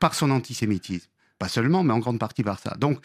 par 0.00 0.14
son 0.14 0.30
antisémitisme. 0.30 1.11
Pas 1.42 1.48
seulement, 1.48 1.82
mais 1.82 1.92
en 1.92 1.98
grande 1.98 2.20
partie 2.20 2.44
par 2.44 2.60
ça. 2.60 2.76
Donc, 2.78 3.00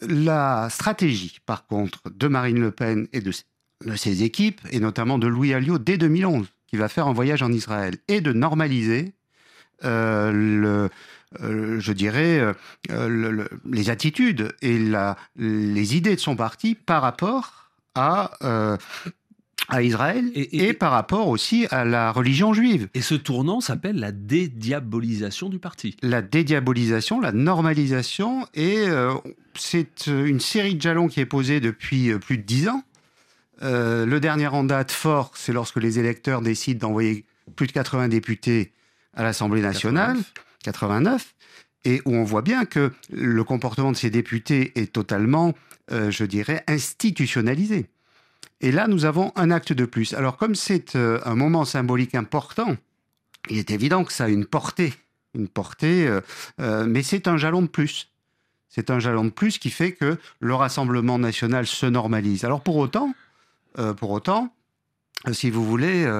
la 0.00 0.68
stratégie, 0.68 1.38
par 1.46 1.64
contre, 1.64 2.02
de 2.10 2.26
Marine 2.26 2.58
Le 2.58 2.72
Pen 2.72 3.06
et 3.12 3.20
de, 3.20 3.30
ses 3.94 4.24
équipes, 4.24 4.60
et 4.72 4.80
notamment 4.80 5.16
de 5.16 5.28
Louis 5.28 5.54
Alliot 5.54 5.78
dès 5.78 5.96
2011, 5.96 6.48
qui 6.66 6.76
va 6.76 6.88
faire 6.88 7.06
un 7.06 7.12
voyage 7.12 7.40
en 7.44 7.52
Israël, 7.52 7.98
est 8.08 8.20
de 8.20 8.32
normaliser 8.32 9.12
euh, 9.84 10.32
le, 10.32 10.90
euh, 11.40 11.78
je 11.78 11.92
dirais, 11.92 12.52
euh, 12.90 13.46
les 13.70 13.90
attitudes 13.90 14.52
et 14.60 14.76
la, 14.76 15.16
les 15.36 15.96
idées 15.96 16.16
de 16.16 16.20
son 16.20 16.34
parti 16.34 16.74
par 16.74 17.00
rapport 17.00 17.70
à 17.94 18.32
à 19.68 19.82
Israël 19.82 20.30
et, 20.34 20.72
par 20.72 20.92
rapport 20.92 21.28
aussi 21.28 21.66
à 21.70 21.84
la 21.84 22.12
religion 22.12 22.52
juive. 22.52 22.88
Et 22.94 23.02
ce 23.02 23.14
tournant 23.14 23.60
s'appelle 23.60 23.96
la 23.96 24.12
dédiabolisation 24.12 25.48
du 25.48 25.58
parti. 25.58 25.96
La 26.02 26.22
dédiabolisation, 26.22 27.20
la 27.20 27.32
normalisation, 27.32 28.46
et 28.54 28.84
euh, 28.88 29.14
c'est 29.54 30.08
euh, 30.08 30.26
une 30.26 30.40
série 30.40 30.74
de 30.74 30.82
jalons 30.82 31.08
qui 31.08 31.20
est 31.20 31.26
posée 31.26 31.60
depuis 31.60 32.10
euh, 32.10 32.18
plus 32.18 32.38
de 32.38 32.42
dix 32.42 32.68
ans. 32.68 32.82
le 33.62 34.18
dernier 34.18 34.48
en 34.48 34.64
date 34.64 34.92
fort, 34.92 35.32
c'est 35.34 35.52
lorsque 35.52 35.76
les 35.76 35.98
électeurs 35.98 36.42
décident 36.42 36.88
d'envoyer 36.88 37.24
plus 37.56 37.66
de 37.66 37.72
80 37.72 38.08
députés 38.08 38.72
à 39.14 39.22
l'Assemblée 39.22 39.62
nationale, 39.62 40.18
89, 40.64 41.34
et 41.84 42.02
où 42.04 42.14
on 42.14 42.24
voit 42.24 42.42
bien 42.42 42.64
que 42.64 42.92
le 43.10 43.44
comportement 43.44 43.92
de 43.92 43.96
ces 43.96 44.10
députés 44.10 44.72
est 44.74 44.92
totalement, 44.92 45.54
je 45.90 46.24
dirais, 46.24 46.64
institutionnalisé. 46.66 47.86
Et 48.64 48.72
là, 48.72 48.88
nous 48.88 49.04
avons 49.04 49.30
un 49.36 49.50
acte 49.50 49.74
de 49.74 49.84
plus. 49.84 50.14
Alors, 50.14 50.38
comme 50.38 50.54
c'est 50.54 50.96
euh, 50.96 51.20
un 51.26 51.34
moment 51.34 51.66
symbolique 51.66 52.14
important, 52.14 52.78
il 53.50 53.58
est 53.58 53.70
évident 53.70 54.04
que 54.04 54.12
ça 54.12 54.24
a 54.24 54.28
une 54.28 54.46
portée, 54.46 54.94
euh, 55.36 56.22
euh, 56.62 56.86
mais 56.88 57.02
c'est 57.02 57.28
un 57.28 57.36
jalon 57.36 57.60
de 57.60 57.66
plus. 57.66 58.10
C'est 58.70 58.88
un 58.88 59.00
jalon 59.00 59.26
de 59.26 59.30
plus 59.30 59.58
qui 59.58 59.68
fait 59.68 59.92
que 59.92 60.16
le 60.40 60.54
Rassemblement 60.54 61.18
national 61.18 61.66
se 61.66 61.84
normalise. 61.84 62.46
Alors 62.46 62.62
pour 62.62 62.76
autant, 62.78 63.14
pour 63.98 64.10
autant, 64.10 64.52
si 65.30 65.50
vous 65.50 65.64
voulez, 65.64 66.10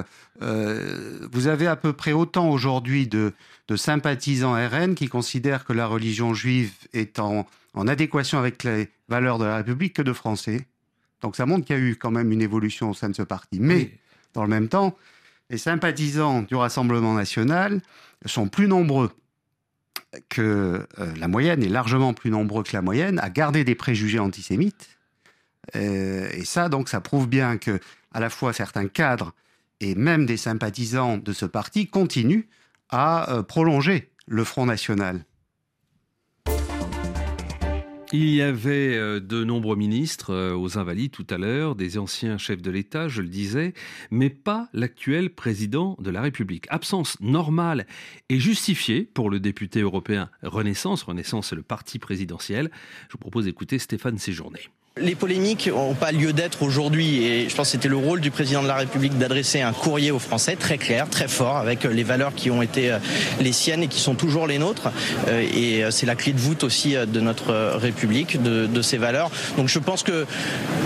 vous 0.41 1.47
avez 1.49 1.67
à 1.67 1.75
peu 1.75 1.93
près 1.93 2.13
autant 2.13 2.49
aujourd'hui 2.51 3.09
de, 3.09 3.33
sympathisants 3.75 4.55
RN 4.55 4.95
qui 4.95 5.09
considèrent 5.09 5.65
que 5.65 5.73
la 5.73 5.89
religion 5.89 6.33
juive 6.33 6.73
est 6.93 7.19
en 7.19 7.47
adéquation 7.75 8.39
avec 8.39 8.63
les 8.63 8.89
valeurs 9.09 9.39
de 9.39 9.47
la 9.47 9.57
République 9.57 9.95
que 9.95 10.03
de 10.03 10.13
Français. 10.13 10.65
Donc 11.25 11.37
ça 11.37 11.47
montre 11.47 11.65
qu'il 11.65 11.75
y 11.75 11.79
a 11.79 11.83
eu 11.83 11.97
quand 11.97 12.11
même 12.11 12.31
une 12.33 12.43
évolution 12.43 12.91
au 12.91 12.95
sein 12.95 13.09
de 13.09 13.15
ce 13.15 13.23
parti. 13.23 13.59
Mais 13.59 13.93
dans 14.35 14.43
le 14.43 14.51
même 14.51 14.69
temps, 14.69 14.95
les 15.49 15.57
sympathisants 15.57 16.43
du 16.43 16.55
Rassemblement 16.55 17.15
national 17.15 17.81
sont 18.27 18.47
plus 18.47 18.69
nombreux 18.69 19.11
que 20.29 20.87
euh, 20.99 21.15
la 21.17 21.27
moyenne, 21.27 21.63
et 21.63 21.69
largement 21.71 22.13
plus 22.13 22.31
nombreux 22.31 22.63
que 22.63 22.75
la 22.75 22.83
moyenne, 22.83 23.19
à 23.21 23.31
garder 23.31 23.65
des 23.65 23.75
préjugés 23.75 24.19
antisémites. 24.19 24.99
Euh, 25.77 26.29
et 26.35 26.45
ça, 26.45 26.69
donc, 26.69 26.91
ça 26.91 27.01
prouve 27.01 27.27
bien 27.27 27.57
que, 27.57 27.81
à 28.13 28.21
la 28.21 28.29
fois, 28.29 28.53
certains 28.53 28.87
cadres 28.87 29.33
et 29.81 29.95
même 29.95 30.27
des 30.27 30.37
sympathisants 30.37 31.17
de 31.17 31.33
ce 31.33 31.47
parti 31.47 31.87
continuent 31.87 32.45
à 32.91 33.33
euh, 33.33 33.43
prolonger 33.43 34.11
le 34.27 34.45
Front 34.45 34.67
National. 34.67 35.25
Il 38.17 38.31
y 38.31 38.43
avait 38.43 38.97
euh, 38.97 39.19
de 39.19 39.43
nombreux 39.43 39.75
ministres 39.75 40.33
euh, 40.33 40.55
aux 40.55 40.79
Invalides 40.79 41.11
tout 41.11 41.27
à 41.31 41.37
l'heure, 41.37 41.75
des 41.75 41.99
anciens 41.99 42.39
chefs 42.39 42.63
de 42.63 42.71
l'État, 42.71 43.09
je 43.09 43.23
le 43.23 43.27
disais, 43.27 43.75
mais 44.13 44.31
pas 44.31 44.69
l'actuel 44.73 45.31
président 45.31 45.97
de 45.99 46.13
la 46.13 46.23
République. 46.23 46.69
Absence 46.71 47.21
normale 47.21 47.89
et 48.29 48.39
justifiée 48.39 49.03
pour 49.03 49.31
le 49.31 49.41
député 49.41 49.81
européen 49.81 50.31
Renaissance. 50.45 51.03
Renaissance, 51.03 51.49
c'est 51.49 51.57
le 51.57 51.63
parti 51.63 51.99
présidentiel. 51.99 52.71
Je 53.09 53.15
vous 53.15 53.19
propose 53.19 53.47
d'écouter 53.47 53.81
Stéphane 53.81 54.19
Séjourné. 54.19 54.61
Les 55.03 55.17
polémiques 55.17 55.67
n'ont 55.67 55.95
pas 55.95 56.13
lieu 56.13 56.33
d'être 56.33 56.63
aujourd'hui 56.63 57.25
et 57.25 57.49
je 57.49 57.57
pense 57.57 57.67
que 57.67 57.73
c'était 57.73 57.89
le 57.89 57.97
rôle 57.97 58.21
du 58.21 58.31
président 58.31 58.63
de 58.63 58.69
la 58.69 58.77
République 58.77 59.19
d'adresser 59.19 59.61
un 59.61 59.73
courrier 59.73 60.13
aux 60.13 60.21
Français 60.21 60.55
très 60.55 60.79
clair, 60.79 61.11
très 61.11 61.27
fort, 61.27 61.57
avec 61.57 61.83
les 61.83 62.05
valeurs 62.05 62.33
qui 62.33 62.49
ont 62.49 62.63
été 62.63 62.93
euh, 62.93 62.99
les 63.41 63.51
siennes 63.51 63.83
et 63.83 63.89
qui 63.89 63.99
sont 63.99 64.15
toujours 64.15 64.47
les 64.47 64.59
nôtres. 64.59 64.93
Euh, 65.27 65.45
et 65.53 65.83
euh, 65.83 65.91
c'est 65.91 66.07
la 66.07 66.15
clé 66.15 66.33
de 66.33 66.39
voûte 66.39 66.63
aussi 66.63 66.95
de 66.95 67.21
notre 67.21 67.53
République, 67.77 68.41
de, 68.41 68.83
ces 68.83 68.97
valeurs. 68.97 69.33
Donc 69.57 69.67
je 69.67 69.81
pense 69.81 70.05
que 70.05 70.27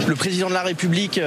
le 0.07 0.15
président 0.15 0.49
de 0.49 0.55
la 0.55 0.63
République 0.63 1.21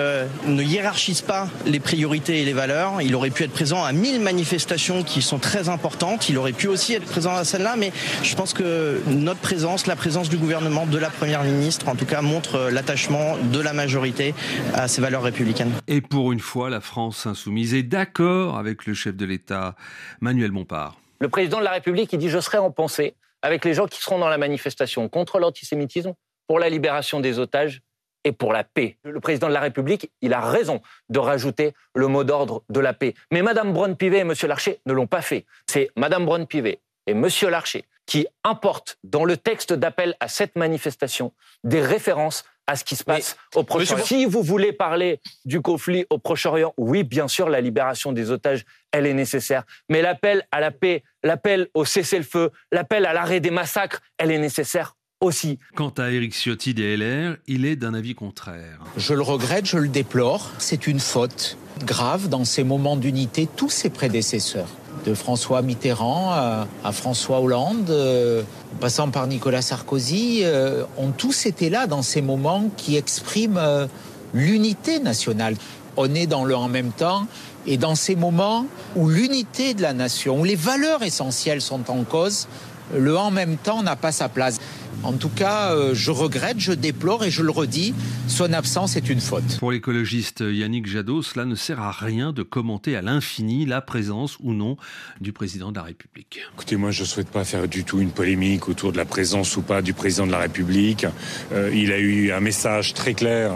ne 0.48 0.64
hiérarchise 0.64 1.22
pas 1.22 1.50
les 1.68 1.80
priorités 1.80 2.42
et 2.42 2.46
les 2.46 2.54
valeurs. 2.54 3.00
Il 3.04 3.14
aurait 3.14 3.30
pu 3.30 3.44
être 3.44 3.52
présent 3.52 3.84
à 3.84 3.92
mille 3.92 4.20
manifestations 4.20 5.04
qui 5.04 5.22
sont 5.22 5.38
très 5.38 5.70
importantes. 5.70 6.30
Il 6.30 6.38
aurait 6.40 6.52
pu 6.52 6.68
aussi 6.68 6.96
être 6.96 7.06
présent 7.06 7.36
à 7.36 7.44
celle-là, 7.44 7.76
mais 7.78 7.92
je 8.24 8.34
pense 8.34 8.54
que 8.54 9.02
notre 9.06 9.40
présence, 9.40 9.86
la 9.86 9.96
présence 9.96 10.30
du 10.30 10.38
gouvernement, 10.38 10.88
de 10.88 10.98
la 10.98 11.12
Première 11.12 11.44
ministre, 11.44 11.88
en 11.88 11.96
tout 11.96 12.06
cas, 12.06 12.24
montre 12.24 12.71
l'attachement 12.72 13.38
de 13.38 13.60
la 13.60 13.74
majorité 13.74 14.34
à 14.74 14.88
ces 14.88 15.01
valeurs 15.01 15.24
républicaines. 15.24 15.72
Et 15.88 16.01
pour 16.01 16.32
une 16.32 16.40
fois, 16.40 16.70
la 16.70 16.82
France 16.82 17.25
insoumise 17.25 17.74
est 17.74 17.84
d'accord 17.84 18.58
avec 18.58 18.86
le 18.86 18.94
chef 18.94 19.16
de 19.16 19.25
l'État, 19.25 19.75
Manuel 20.20 20.51
Bompard. 20.51 20.98
Le 21.20 21.30
président 21.30 21.60
de 21.60 21.63
la 21.63 21.72
République, 21.72 22.12
il 22.13 22.20
dit 22.20 22.30
Je 22.30 22.40
serai 22.40 22.58
en 22.58 22.72
pensée 22.72 23.16
avec 23.42 23.66
les 23.66 23.74
gens 23.74 23.88
qui 23.88 24.01
seront 24.01 24.20
dans 24.20 24.30
la 24.30 24.38
manifestation 24.38 25.10
contre 25.10 25.40
l'antisémitisme, 25.40 26.13
pour 26.48 26.60
la 26.60 26.70
libération 26.70 27.22
des 27.22 27.40
otages 27.40 27.82
et 28.24 28.34
pour 28.34 28.54
la 28.54 28.63
paix. 28.63 28.98
Le 29.04 29.20
président 29.20 29.48
de 29.48 29.54
la 29.54 29.62
République, 29.62 30.12
il 30.22 30.34
a 30.34 30.42
raison 30.42 30.82
de 31.10 31.18
rajouter 31.18 31.74
le 31.96 32.08
mot 32.08 32.24
d'ordre 32.24 32.63
de 32.70 32.80
la 32.80 32.94
paix. 32.94 33.13
Mais 33.32 33.42
Mme 33.42 33.74
Braun-Pivet 33.74 34.18
et 34.18 34.22
M. 34.22 34.34
Larcher 34.44 34.80
ne 34.86 34.94
l'ont 34.94 35.08
pas 35.08 35.22
fait. 35.22 35.46
C'est 35.66 35.90
Mme 35.96 36.25
Braun-Pivet 36.25 36.82
et 37.08 37.12
M. 37.12 37.28
Larcher 37.50 37.86
qui 38.06 38.28
importent 38.44 38.98
dans 39.04 39.24
le 39.24 39.38
texte 39.38 39.72
d'appel 39.72 40.16
à 40.20 40.28
cette 40.28 40.58
manifestation 40.58 41.32
des 41.63 41.82
références 41.82 42.44
à 42.68 42.75
ce 42.75 42.84
qui 42.84 42.96
se 42.96 43.03
passe 43.03 43.36
au 43.56 43.63
Proche-Orient. 43.63 44.06
Si 44.06 44.25
vous 44.25 44.44
voulez 44.44 44.72
parler 44.72 45.20
du 45.46 45.62
conflit 45.62 46.06
au 46.10 46.18
Proche-Orient, 46.18 46.74
oui, 46.77 47.03
bien 47.03 47.27
sûr, 47.27 47.50
la 47.50 47.62
libération 47.62 48.12
des 48.12 48.32
otages, 48.32 48.63
elle 48.91 49.06
est 49.06 49.13
nécessaire. 49.13 49.63
Mais 49.89 50.01
l'appel 50.01 50.46
à 50.51 50.60
la 50.60 50.72
paix, 50.72 51.03
l'appel 51.24 51.68
au 51.74 51.86
cessez-le-feu, 51.86 52.51
l'appel 52.72 53.06
à 53.06 53.13
l'arrêt 53.13 53.39
des 53.39 53.51
massacres, 53.51 54.01
elle 54.18 54.32
est 54.32 54.39
nécessaire 54.39 54.96
aussi. 55.22 55.60
Quant 55.75 55.94
à 55.98 56.10
Éric 56.10 56.34
Ciotti 56.34 56.74
des 56.74 56.98
LR, 56.98 57.38
il 57.48 57.66
est 57.66 57.75
d'un 57.75 57.94
avis 57.94 58.16
contraire. 58.16 58.80
Je 58.98 59.13
le 59.13 59.22
regrette, 59.22 59.66
je 59.66 59.78
le 59.78 59.88
déplore. 59.88 60.50
C'est 60.58 60.88
une 60.88 61.00
faute 61.00 61.58
grave 61.86 62.28
dans 62.28 62.44
ces 62.44 62.63
moments 62.63 62.98
d'unité, 62.98 63.48
tous 63.56 63.70
ses 63.70 63.90
prédécesseurs 63.90 64.68
de 65.06 65.13
François 65.13 65.62
Mitterrand 65.62 66.32
à, 66.32 66.92
François 66.92 67.40
Hollande, 67.40 67.90
euh, 67.90 68.44
passant 68.80 69.10
par 69.10 69.28
Nicolas 69.28 69.62
Sarkozy, 69.62 70.42
euh, 70.44 70.84
ont 70.98 71.12
tous 71.12 71.46
été 71.46 71.70
là 71.70 71.88
dans 71.88 72.01
ces 72.01 72.22
moments 72.22 72.70
qui 72.78 72.98
expriment 72.98 73.58
euh, 73.58 73.88
l'unité 74.34 75.00
nationale. 75.00 75.56
On 75.98 76.13
est 76.13 76.28
dans 76.28 76.46
le 76.46 76.56
en 76.56 76.70
même 76.70 76.92
temps 76.92 77.25
et 77.66 77.78
dans 77.78 77.96
ces 77.96 78.16
moments 78.16 78.66
où 78.96 79.10
l'unité 79.10 79.74
de 79.74 79.82
la 79.82 79.94
nation, 79.94 80.40
où 80.40 80.44
les 80.44 80.56
valeurs 80.56 81.04
essentielles 81.04 81.62
sont 81.62 81.90
en 81.90 82.04
cause, 82.04 82.48
le 82.96 83.18
en 83.18 83.32
même 83.32 83.58
temps 83.58 83.84
n'a 83.84 83.96
pas 83.96 84.12
sa 84.12 84.30
place. 84.30 84.60
En 85.03 85.13
tout 85.13 85.29
cas, 85.29 85.74
euh, 85.74 85.93
je 85.93 86.12
regrette, 86.12 86.60
je 86.60 86.72
déplore 86.72 87.24
et 87.24 87.31
je 87.31 87.41
le 87.41 87.51
redis, 87.51 87.93
son 88.27 88.53
absence 88.53 88.96
est 88.96 89.10
une 89.10 89.20
faute. 89.20 89.58
Pour 89.60 89.72
l'écologiste 89.72 90.43
Yannick 90.48 90.88
Jadot, 90.88 91.22
cela 91.22 91.46
ne 91.46 91.55
sert 91.55 91.81
à 91.81 91.91
rien 91.91 92.31
de 92.34 92.43
commenter 92.43 92.96
à 92.96 93.01
l'infini 93.01 93.65
la 93.65 93.81
présence 93.81 94.38
ou 94.41 94.53
non 94.53 94.77
du 95.20 95.34
président 95.34 95.72
de 95.72 95.77
la 95.77 95.84
République. 95.84 96.39
Écoutez, 96.53 96.75
moi 96.75 96.91
je 96.91 97.01
ne 97.01 97.08
souhaite 97.08 97.29
pas 97.29 97.43
faire 97.43 97.67
du 97.67 97.84
tout 97.84 98.00
une 98.00 98.12
polémique 98.12 98.70
autour 98.70 98.91
de 98.91 98.98
la 98.98 99.05
présence 99.05 99.58
ou 99.58 99.62
pas 99.62 99.81
du 99.81 99.93
président 99.93 100.27
de 100.27 100.31
la 100.31 100.39
République. 100.39 101.05
Euh, 101.51 101.72
il 101.74 101.91
a 101.91 102.00
eu 102.00 102.31
un 102.31 102.39
message 102.39 102.93
très 102.93 103.13
clair 103.13 103.53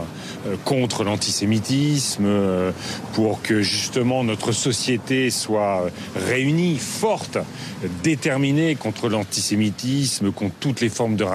euh, 0.48 0.56
contre 0.66 1.04
l'antisémitisme, 1.04 2.26
euh, 2.26 2.72
pour 3.14 3.42
que 3.42 3.62
justement 3.62 4.24
notre 4.24 4.52
société 4.52 5.30
soit 5.30 5.90
réunie, 6.16 6.78
forte, 6.78 7.38
déterminée 8.04 8.76
contre 8.76 9.10
l'antisémitisme, 9.10 10.32
contre 10.32 10.56
toutes 10.60 10.82
les 10.82 10.90
formes 10.90 11.16
de 11.16 11.24
racisme. 11.24 11.35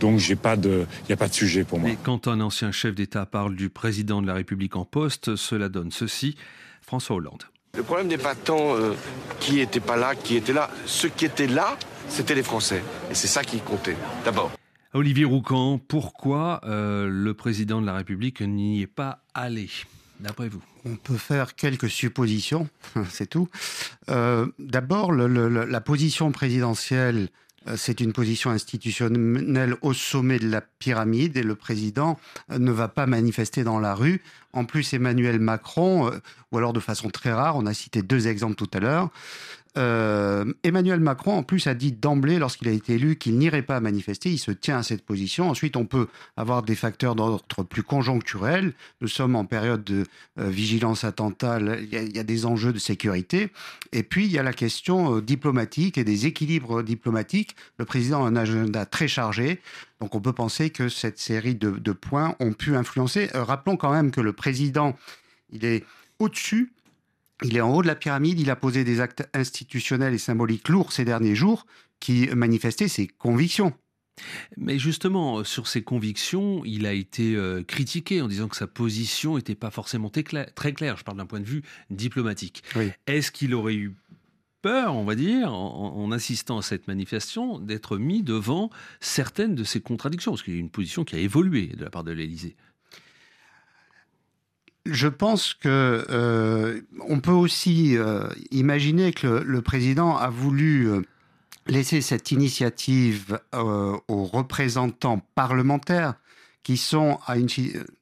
Donc 0.00 0.18
j'ai 0.18 0.36
pas 0.36 0.56
de, 0.56 0.86
il 1.02 1.06
n'y 1.08 1.12
a 1.12 1.16
pas 1.16 1.28
de 1.28 1.34
sujet 1.34 1.64
pour 1.64 1.78
moi. 1.78 1.90
Mais 1.90 1.98
quand 2.02 2.28
un 2.28 2.40
ancien 2.40 2.72
chef 2.72 2.94
d'État 2.94 3.26
parle 3.26 3.56
du 3.56 3.68
président 3.68 4.22
de 4.22 4.26
la 4.26 4.34
République 4.34 4.76
en 4.76 4.84
poste, 4.84 5.36
cela 5.36 5.68
donne 5.68 5.90
ceci. 5.90 6.36
François 6.82 7.16
Hollande. 7.16 7.44
Le 7.76 7.84
problème 7.84 8.08
n'est 8.08 8.18
pas 8.18 8.34
tant 8.34 8.74
euh, 8.76 8.94
qui 9.38 9.54
n'était 9.54 9.78
pas 9.78 9.96
là, 9.96 10.16
qui 10.16 10.34
était 10.36 10.52
là. 10.52 10.70
Ceux 10.86 11.08
qui 11.08 11.24
étaient 11.24 11.46
là, 11.46 11.78
c'était 12.08 12.34
les 12.34 12.42
Français. 12.42 12.82
Et 13.10 13.14
c'est 13.14 13.28
ça 13.28 13.44
qui 13.44 13.60
comptait, 13.60 13.96
d'abord. 14.24 14.50
Olivier 14.92 15.24
Roucan, 15.24 15.78
pourquoi 15.78 16.60
euh, 16.64 17.08
le 17.08 17.32
président 17.34 17.80
de 17.80 17.86
la 17.86 17.94
République 17.94 18.40
n'y 18.40 18.82
est 18.82 18.88
pas 18.88 19.22
allé 19.34 19.70
d'après 20.18 20.48
vous? 20.48 20.60
On 20.84 20.96
peut 20.96 21.16
faire 21.16 21.54
quelques 21.54 21.88
suppositions, 21.88 22.68
c'est 23.08 23.30
tout. 23.30 23.48
Euh, 24.08 24.46
D'abord, 24.58 25.12
le, 25.12 25.28
le, 25.28 25.64
la 25.64 25.80
position 25.80 26.32
présidentielle 26.32 27.28
euh, 27.28 27.49
c'est 27.76 28.00
une 28.00 28.12
position 28.12 28.50
institutionnelle 28.50 29.76
au 29.82 29.92
sommet 29.92 30.38
de 30.38 30.48
la 30.48 30.62
pyramide 30.62 31.36
et 31.36 31.42
le 31.42 31.54
président 31.54 32.18
euh, 32.50 32.58
ne 32.58 32.70
va 32.70 32.88
pas 32.88 33.06
manifester 33.06 33.64
dans 33.64 33.78
la 33.78 33.94
rue. 33.94 34.22
En 34.52 34.64
plus, 34.64 34.94
Emmanuel 34.94 35.38
Macron, 35.38 36.08
euh, 36.08 36.20
ou 36.52 36.58
alors 36.58 36.72
de 36.72 36.80
façon 36.80 37.10
très 37.10 37.32
rare, 37.32 37.56
on 37.56 37.66
a 37.66 37.74
cité 37.74 38.02
deux 38.02 38.28
exemples 38.28 38.56
tout 38.56 38.70
à 38.72 38.80
l'heure, 38.80 39.10
euh, 39.76 40.52
Emmanuel 40.64 41.00
Macron, 41.00 41.36
en 41.36 41.42
plus, 41.42 41.66
a 41.66 41.74
dit 41.74 41.92
d'emblée, 41.92 42.38
lorsqu'il 42.38 42.68
a 42.68 42.72
été 42.72 42.94
élu, 42.94 43.16
qu'il 43.16 43.38
n'irait 43.38 43.62
pas 43.62 43.80
manifester. 43.80 44.30
Il 44.30 44.38
se 44.38 44.50
tient 44.50 44.78
à 44.78 44.82
cette 44.82 45.04
position. 45.04 45.48
Ensuite, 45.48 45.76
on 45.76 45.84
peut 45.84 46.08
avoir 46.36 46.62
des 46.62 46.74
facteurs 46.74 47.14
d'ordre 47.14 47.62
plus 47.62 47.82
conjoncturels. 47.82 48.72
Nous 49.00 49.08
sommes 49.08 49.36
en 49.36 49.44
période 49.44 49.84
de 49.84 50.04
euh, 50.38 50.48
vigilance 50.48 51.04
attentat. 51.04 51.60
Il 51.60 52.14
y, 52.14 52.18
a, 52.18 52.24
des 52.24 52.46
enjeux 52.46 52.72
de 52.72 52.78
sécurité. 52.78 53.50
Et 53.92 54.02
puis, 54.02 54.24
il 54.24 54.32
y 54.32 54.38
a 54.38 54.42
la 54.42 54.52
question 54.52 55.16
euh, 55.16 55.22
diplomatique 55.22 55.98
et 55.98 56.04
des 56.04 56.26
équilibres 56.26 56.82
diplomatiques. 56.82 57.54
Le 57.78 57.84
président 57.84 58.24
a 58.24 58.28
un 58.28 58.36
agenda 58.36 58.86
très 58.86 59.08
chargé. 59.08 59.60
Donc, 60.00 60.14
on 60.14 60.20
peut 60.20 60.32
penser 60.32 60.70
que 60.70 60.88
cette 60.88 61.18
série 61.18 61.54
de, 61.54 61.92
points 61.92 62.34
ont 62.40 62.52
pu 62.52 62.74
influencer. 62.74 63.28
Rappelons 63.34 63.76
quand 63.76 63.92
même 63.92 64.10
que 64.10 64.20
le 64.20 64.32
président, 64.32 64.96
il 65.52 65.64
est 65.64 65.84
au-dessus 66.18 66.72
il 67.42 67.56
est 67.56 67.60
en 67.60 67.74
haut 67.74 67.82
de 67.82 67.86
la 67.86 67.94
pyramide, 67.94 68.40
il 68.40 68.50
a 68.50 68.56
posé 68.56 68.84
des 68.84 69.00
actes 69.00 69.28
institutionnels 69.34 70.14
et 70.14 70.18
symboliques 70.18 70.68
lourds 70.68 70.92
ces 70.92 71.04
derniers 71.04 71.34
jours 71.34 71.66
qui 72.00 72.28
manifestaient 72.34 72.88
ses 72.88 73.06
convictions. 73.06 73.72
Mais 74.56 74.78
justement, 74.78 75.44
sur 75.44 75.66
ses 75.66 75.82
convictions, 75.82 76.62
il 76.64 76.86
a 76.86 76.92
été 76.92 77.34
euh, 77.34 77.62
critiqué 77.62 78.20
en 78.20 78.28
disant 78.28 78.48
que 78.48 78.56
sa 78.56 78.66
position 78.66 79.36
n'était 79.36 79.54
pas 79.54 79.70
forcément 79.70 80.10
très 80.10 80.22
claire. 80.72 80.96
Je 80.96 81.04
parle 81.04 81.16
d'un 81.16 81.26
point 81.26 81.40
de 81.40 81.46
vue 81.46 81.62
diplomatique. 81.88 82.62
Oui. 82.76 82.90
Est-ce 83.06 83.30
qu'il 83.30 83.54
aurait 83.54 83.74
eu 83.74 83.94
peur, 84.60 84.94
on 84.94 85.04
va 85.04 85.14
dire, 85.14 85.54
en, 85.54 85.96
en 85.96 86.12
assistant 86.12 86.58
à 86.58 86.62
cette 86.62 86.86
manifestation, 86.86 87.58
d'être 87.58 87.96
mis 87.96 88.22
devant 88.22 88.70
certaines 89.00 89.54
de 89.54 89.64
ses 89.64 89.80
contradictions? 89.80 90.32
Parce 90.32 90.42
qu'il 90.42 90.54
y 90.54 90.58
a 90.58 90.60
une 90.60 90.70
position 90.70 91.04
qui 91.04 91.16
a 91.16 91.18
évolué 91.18 91.68
de 91.68 91.84
la 91.84 91.90
part 91.90 92.04
de 92.04 92.12
l'Élysée. 92.12 92.56
Je 94.92 95.06
pense 95.06 95.54
que 95.54 96.04
euh, 96.10 96.80
on 97.08 97.20
peut 97.20 97.30
aussi 97.30 97.96
euh, 97.96 98.28
imaginer 98.50 99.12
que 99.12 99.26
le, 99.26 99.62
président 99.62 100.16
a 100.16 100.28
voulu 100.28 100.88
euh, 100.88 101.02
laisser 101.66 102.00
cette 102.00 102.32
initiative 102.32 103.38
euh, 103.54 103.96
aux 104.08 104.24
représentants 104.24 105.24
parlementaires 105.36 106.14
qui 106.64 106.76
sont 106.76 107.18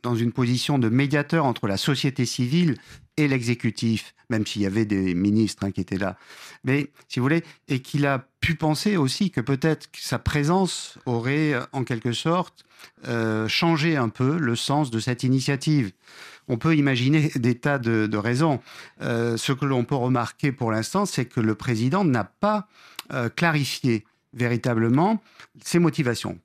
dans 0.03 0.16
une 0.16 0.33
position 0.33 0.79
de 0.79 0.88
médiateur 0.88 1.44
entre 1.44 1.68
la 1.68 1.77
société 1.77 2.24
civile 2.27 2.77
et 3.16 3.29
l'exécutif, 3.29 4.14
même 4.31 4.46
s'il 4.46 4.62
y 4.62 4.66
avait 4.66 4.85
des 4.85 5.14
ministres 5.14 5.64
hein, 5.64 5.70
qui 5.70 5.81
étaient 5.81 5.98
là. 5.98 6.16
Mais, 6.64 6.90
si 7.09 7.20
vous 7.20 7.24
voulez, 7.24 7.44
et 7.68 7.81
qu'il 7.81 8.05
a 8.05 8.27
pu 8.40 8.57
penser 8.57 8.96
aussi 8.96 9.31
que 9.31 9.40
peut-être 9.40 9.88
sa 9.96 10.18
présence 10.18 10.98
aurait, 11.07 11.55
en 11.72 11.85
quelque 11.85 12.12
sorte, 12.12 12.64
changé 13.46 13.96
un 13.96 14.09
peu 14.09 14.38
le 14.38 14.57
sens 14.57 14.90
de 14.90 14.98
cette 14.98 15.22
initiative. 15.22 15.92
On 16.48 16.56
peut 16.56 16.76
imaginer 16.76 17.30
des 17.37 17.54
tas 17.54 17.78
de, 17.78 18.16
raisons. 18.16 18.61
Euh, 19.02 19.37
ce 19.37 19.52
que 19.52 19.64
l'on 19.64 19.84
peut 19.84 19.94
remarquer 19.94 20.50
pour 20.50 20.72
l'instant, 20.72 21.06
c'est 21.06 21.26
que 21.26 21.40
le 21.40 21.54
président 21.54 22.04
n'a 22.04 22.24
pas 22.24 22.68
euh, 23.12 23.28
clarifié 23.28 24.04
véritablement 24.32 25.22
ses 25.62 25.78
motivations. 25.78 26.38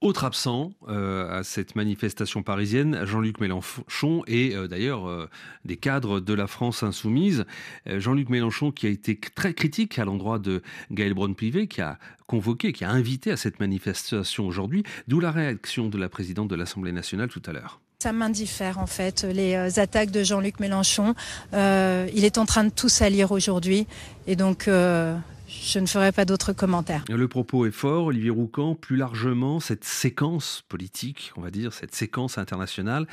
Autre 0.00 0.24
absent 0.24 0.72
euh, 0.88 1.40
à 1.40 1.44
cette 1.44 1.76
manifestation 1.76 2.42
parisienne, 2.42 3.04
Jean-Luc 3.04 3.38
Mélenchon 3.38 4.22
et 4.26 4.54
d'ailleurs 4.66 5.28
des 5.66 5.76
cadres 5.76 6.20
de 6.20 6.32
la 6.32 6.46
France 6.46 6.82
insoumise. 6.82 7.44
Jean-Luc 7.84 8.30
Mélenchon 8.30 8.72
qui 8.72 8.86
a 8.86 8.90
été 8.90 9.18
très 9.18 9.52
critique 9.52 9.98
à 9.98 10.06
l'endroit 10.06 10.38
de 10.38 10.62
Gaël 10.90 11.12
Braun-Pivet, 11.12 11.66
qui 11.66 11.82
a 11.82 11.98
convoqué, 12.26 12.72
qui 12.72 12.84
a 12.84 12.90
invité 12.90 13.30
à 13.30 13.36
cette 13.36 13.60
manifestation 13.60 14.46
aujourd'hui, 14.46 14.84
d'où 15.06 15.20
la 15.20 15.32
réaction 15.32 15.90
de 15.90 15.98
la 15.98 16.08
présidente 16.08 16.48
de 16.48 16.56
l'Assemblée 16.56 16.92
nationale 16.92 17.28
tout 17.28 17.42
à 17.44 17.52
l'heure. 17.52 17.80
Ça 18.02 18.12
m'indiffère 18.12 18.78
en 18.78 18.86
fait, 18.86 19.24
les 19.24 19.78
attaques 19.78 20.10
de 20.10 20.24
Jean-Luc 20.24 20.58
Mélenchon. 20.58 21.14
Euh, 21.52 22.08
il 22.14 22.24
est 22.24 22.38
en 22.38 22.46
train 22.46 22.64
de 22.64 22.70
tout 22.70 22.88
salir 22.88 23.30
aujourd'hui 23.30 23.86
et 24.26 24.36
donc 24.36 24.68
euh, 24.68 25.14
je 25.48 25.78
ne 25.78 25.84
ferai 25.84 26.10
pas 26.10 26.24
d'autres 26.24 26.54
commentaires. 26.54 27.04
Le 27.10 27.28
propos 27.28 27.66
est 27.66 27.70
fort, 27.70 28.06
Olivier 28.06 28.30
Roucan. 28.30 28.74
Plus 28.74 28.96
largement, 28.96 29.60
cette 29.60 29.84
séquence 29.84 30.64
politique, 30.66 31.32
on 31.36 31.42
va 31.42 31.50
dire, 31.50 31.74
cette 31.74 31.94
séquence 31.94 32.38
internationale, 32.38 33.06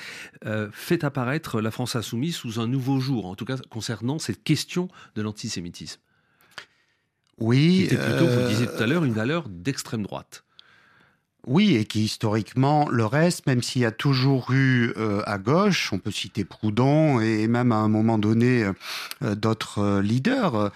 euh, 0.46 0.70
fait 0.72 1.04
apparaître 1.04 1.60
la 1.60 1.72
France 1.72 1.98
insoumise 1.98 2.36
sous 2.38 2.62
un 2.62 2.68
nouveau 2.68 3.02
jour, 3.02 3.26
en 3.26 3.36
tout 3.36 3.44
cas 3.44 3.58
concernant 3.70 4.20
cette 4.20 4.42
question 4.42 4.88
de 5.16 5.22
l'antisémitisme. 5.22 6.00
Oui. 7.40 7.80
Qui 7.80 7.84
était 7.84 7.98
plutôt, 7.98 8.26
euh... 8.26 8.36
vous 8.36 8.42
le 8.44 8.48
disiez 8.48 8.68
tout 8.68 8.82
à 8.82 8.88
l'heure, 8.88 9.04
une 9.04 9.14
valeur 9.14 9.50
d'extrême 9.50 10.04
droite. 10.04 10.46
Oui, 11.50 11.78
et 11.78 11.86
qui 11.86 12.04
historiquement 12.04 12.90
le 12.90 13.06
reste, 13.06 13.48
même 13.48 13.64
s'il 13.64 13.82
y 13.82 13.86
a 13.86 13.92
toujours 13.92 14.52
eu 14.52 14.92
euh, 14.98 15.22
à 15.26 15.38
gauche, 15.38 15.94
on 15.94 15.98
peut 15.98 16.12
citer 16.12 16.44
Proudhon 16.44 17.22
et 17.22 17.48
même 17.48 17.72
à 17.72 17.78
un 17.78 17.88
moment 17.88 18.18
donné 18.18 18.66
euh, 19.24 19.34
d'autres 19.34 19.80
euh, 19.80 20.02
leaders 20.02 20.72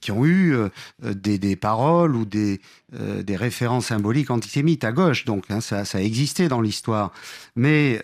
qui 0.00 0.12
ont 0.12 0.24
eu 0.24 0.56
des, 1.02 1.56
paroles 1.56 2.16
ou 2.16 2.24
des, 2.24 2.60
des, 2.96 3.36
références 3.36 3.86
symboliques 3.86 4.30
antisémites 4.30 4.84
à 4.84 4.92
gauche. 4.92 5.24
Donc 5.24 5.44
hein, 5.50 5.60
ça, 5.60 5.84
ça, 5.84 5.98
a 5.98 6.00
existé 6.00 6.48
dans 6.48 6.60
l'histoire, 6.60 7.12
mais 7.54 8.02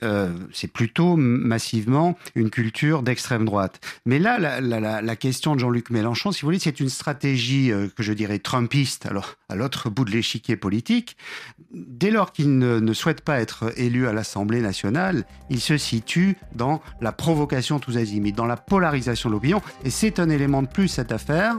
c'est 0.53 0.71
plutôt 0.71 1.17
massivement 1.17 2.17
une 2.35 2.51
culture 2.51 3.03
d'extrême 3.03 3.45
droite. 3.45 3.81
Mais 4.05 4.19
là, 4.19 4.39
la, 4.61 5.17
question 5.17 5.55
de 5.55 5.61
Jean-Luc 5.61 5.91
Mélenchon, 5.91 6.33
si 6.33 6.43
vous 6.43 6.49
voulez, 6.49 6.59
c'est 6.59 6.81
une 6.81 6.89
stratégie 6.89 7.71
que 7.97 8.03
je 8.03 8.13
dirais 8.13 8.39
trumpiste. 8.39 9.07
Alors 9.07 9.37
à 9.49 9.55
l'autre 9.55 9.91
bout 9.91 10.05
de 10.05 10.11
l'échiquier 10.11 10.57
politique 10.57 11.17
dès 11.73 12.11
lors 12.11 12.33
qu'il 12.33 12.59
ne, 12.59 12.93
souhaite 12.93 13.23
pas 13.23 13.41
être 13.41 13.73
élu 13.77 14.07
à 14.07 14.13
l'Assemblée 14.13 14.61
nationale, 14.61 15.25
il 15.51 15.61
se 15.61 15.77
situe 15.77 16.37
dans 16.55 16.81
la 17.01 17.13
provocation 17.13 17.79
tous 17.79 17.97
azimuts, 17.97 18.33
dans 18.33 18.47
la 18.47 18.57
polarisation 18.57 19.29
de 19.31 19.35
l'opinion. 19.35 19.63
Et 19.85 19.91
c'est 19.91 20.19
un 20.19 20.29
élément 20.29 20.63
de 20.63 20.69
plus, 20.69 20.89
cette 20.89 21.13
affaire. 21.13 21.59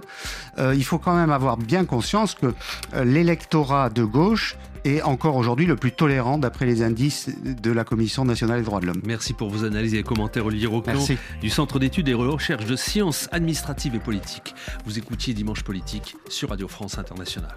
Euh, 0.59 0.75
il 0.75 0.83
faut 0.83 0.99
quand 0.99 1.15
même 1.15 1.31
avoir 1.31 1.57
bien 1.57 1.85
conscience 1.85 2.35
que 2.35 2.53
euh, 2.93 3.03
l'électorat 3.23 3.89
de 3.89 4.03
gauche 4.03 4.57
est 4.83 5.01
encore 5.01 5.38
aujourd'hui 5.38 5.65
le 5.65 5.77
plus 5.77 5.93
tolérant 5.93 6.38
d'après 6.38 6.65
les 6.65 6.83
indices 6.83 7.29
de 7.43 7.71
la 7.71 7.86
Commission 7.86 8.25
nationale 8.25 8.59
des 8.59 8.65
droits 8.65 8.81
de 8.81 8.86
l'homme. 8.86 9.01
Merci 9.05 9.33
pour 9.33 9.49
vos 9.49 9.63
analyses 9.63 9.93
et 9.93 10.03
commentaires, 10.03 10.45
Olivier 10.45 10.67
Roclan, 10.67 10.99
du 11.41 11.49
Centre 11.49 11.79
d'études 11.79 12.09
et 12.09 12.13
recherches 12.13 12.65
de 12.65 12.75
sciences 12.75 13.29
administratives 13.31 13.95
et 13.95 13.99
politiques. 13.99 14.53
Vous 14.86 14.99
écoutiez 14.99 15.33
Dimanche 15.33 15.63
Politique 15.63 16.17
sur 16.27 16.49
Radio 16.49 16.67
France 16.67 16.97
Internationale. 16.97 17.55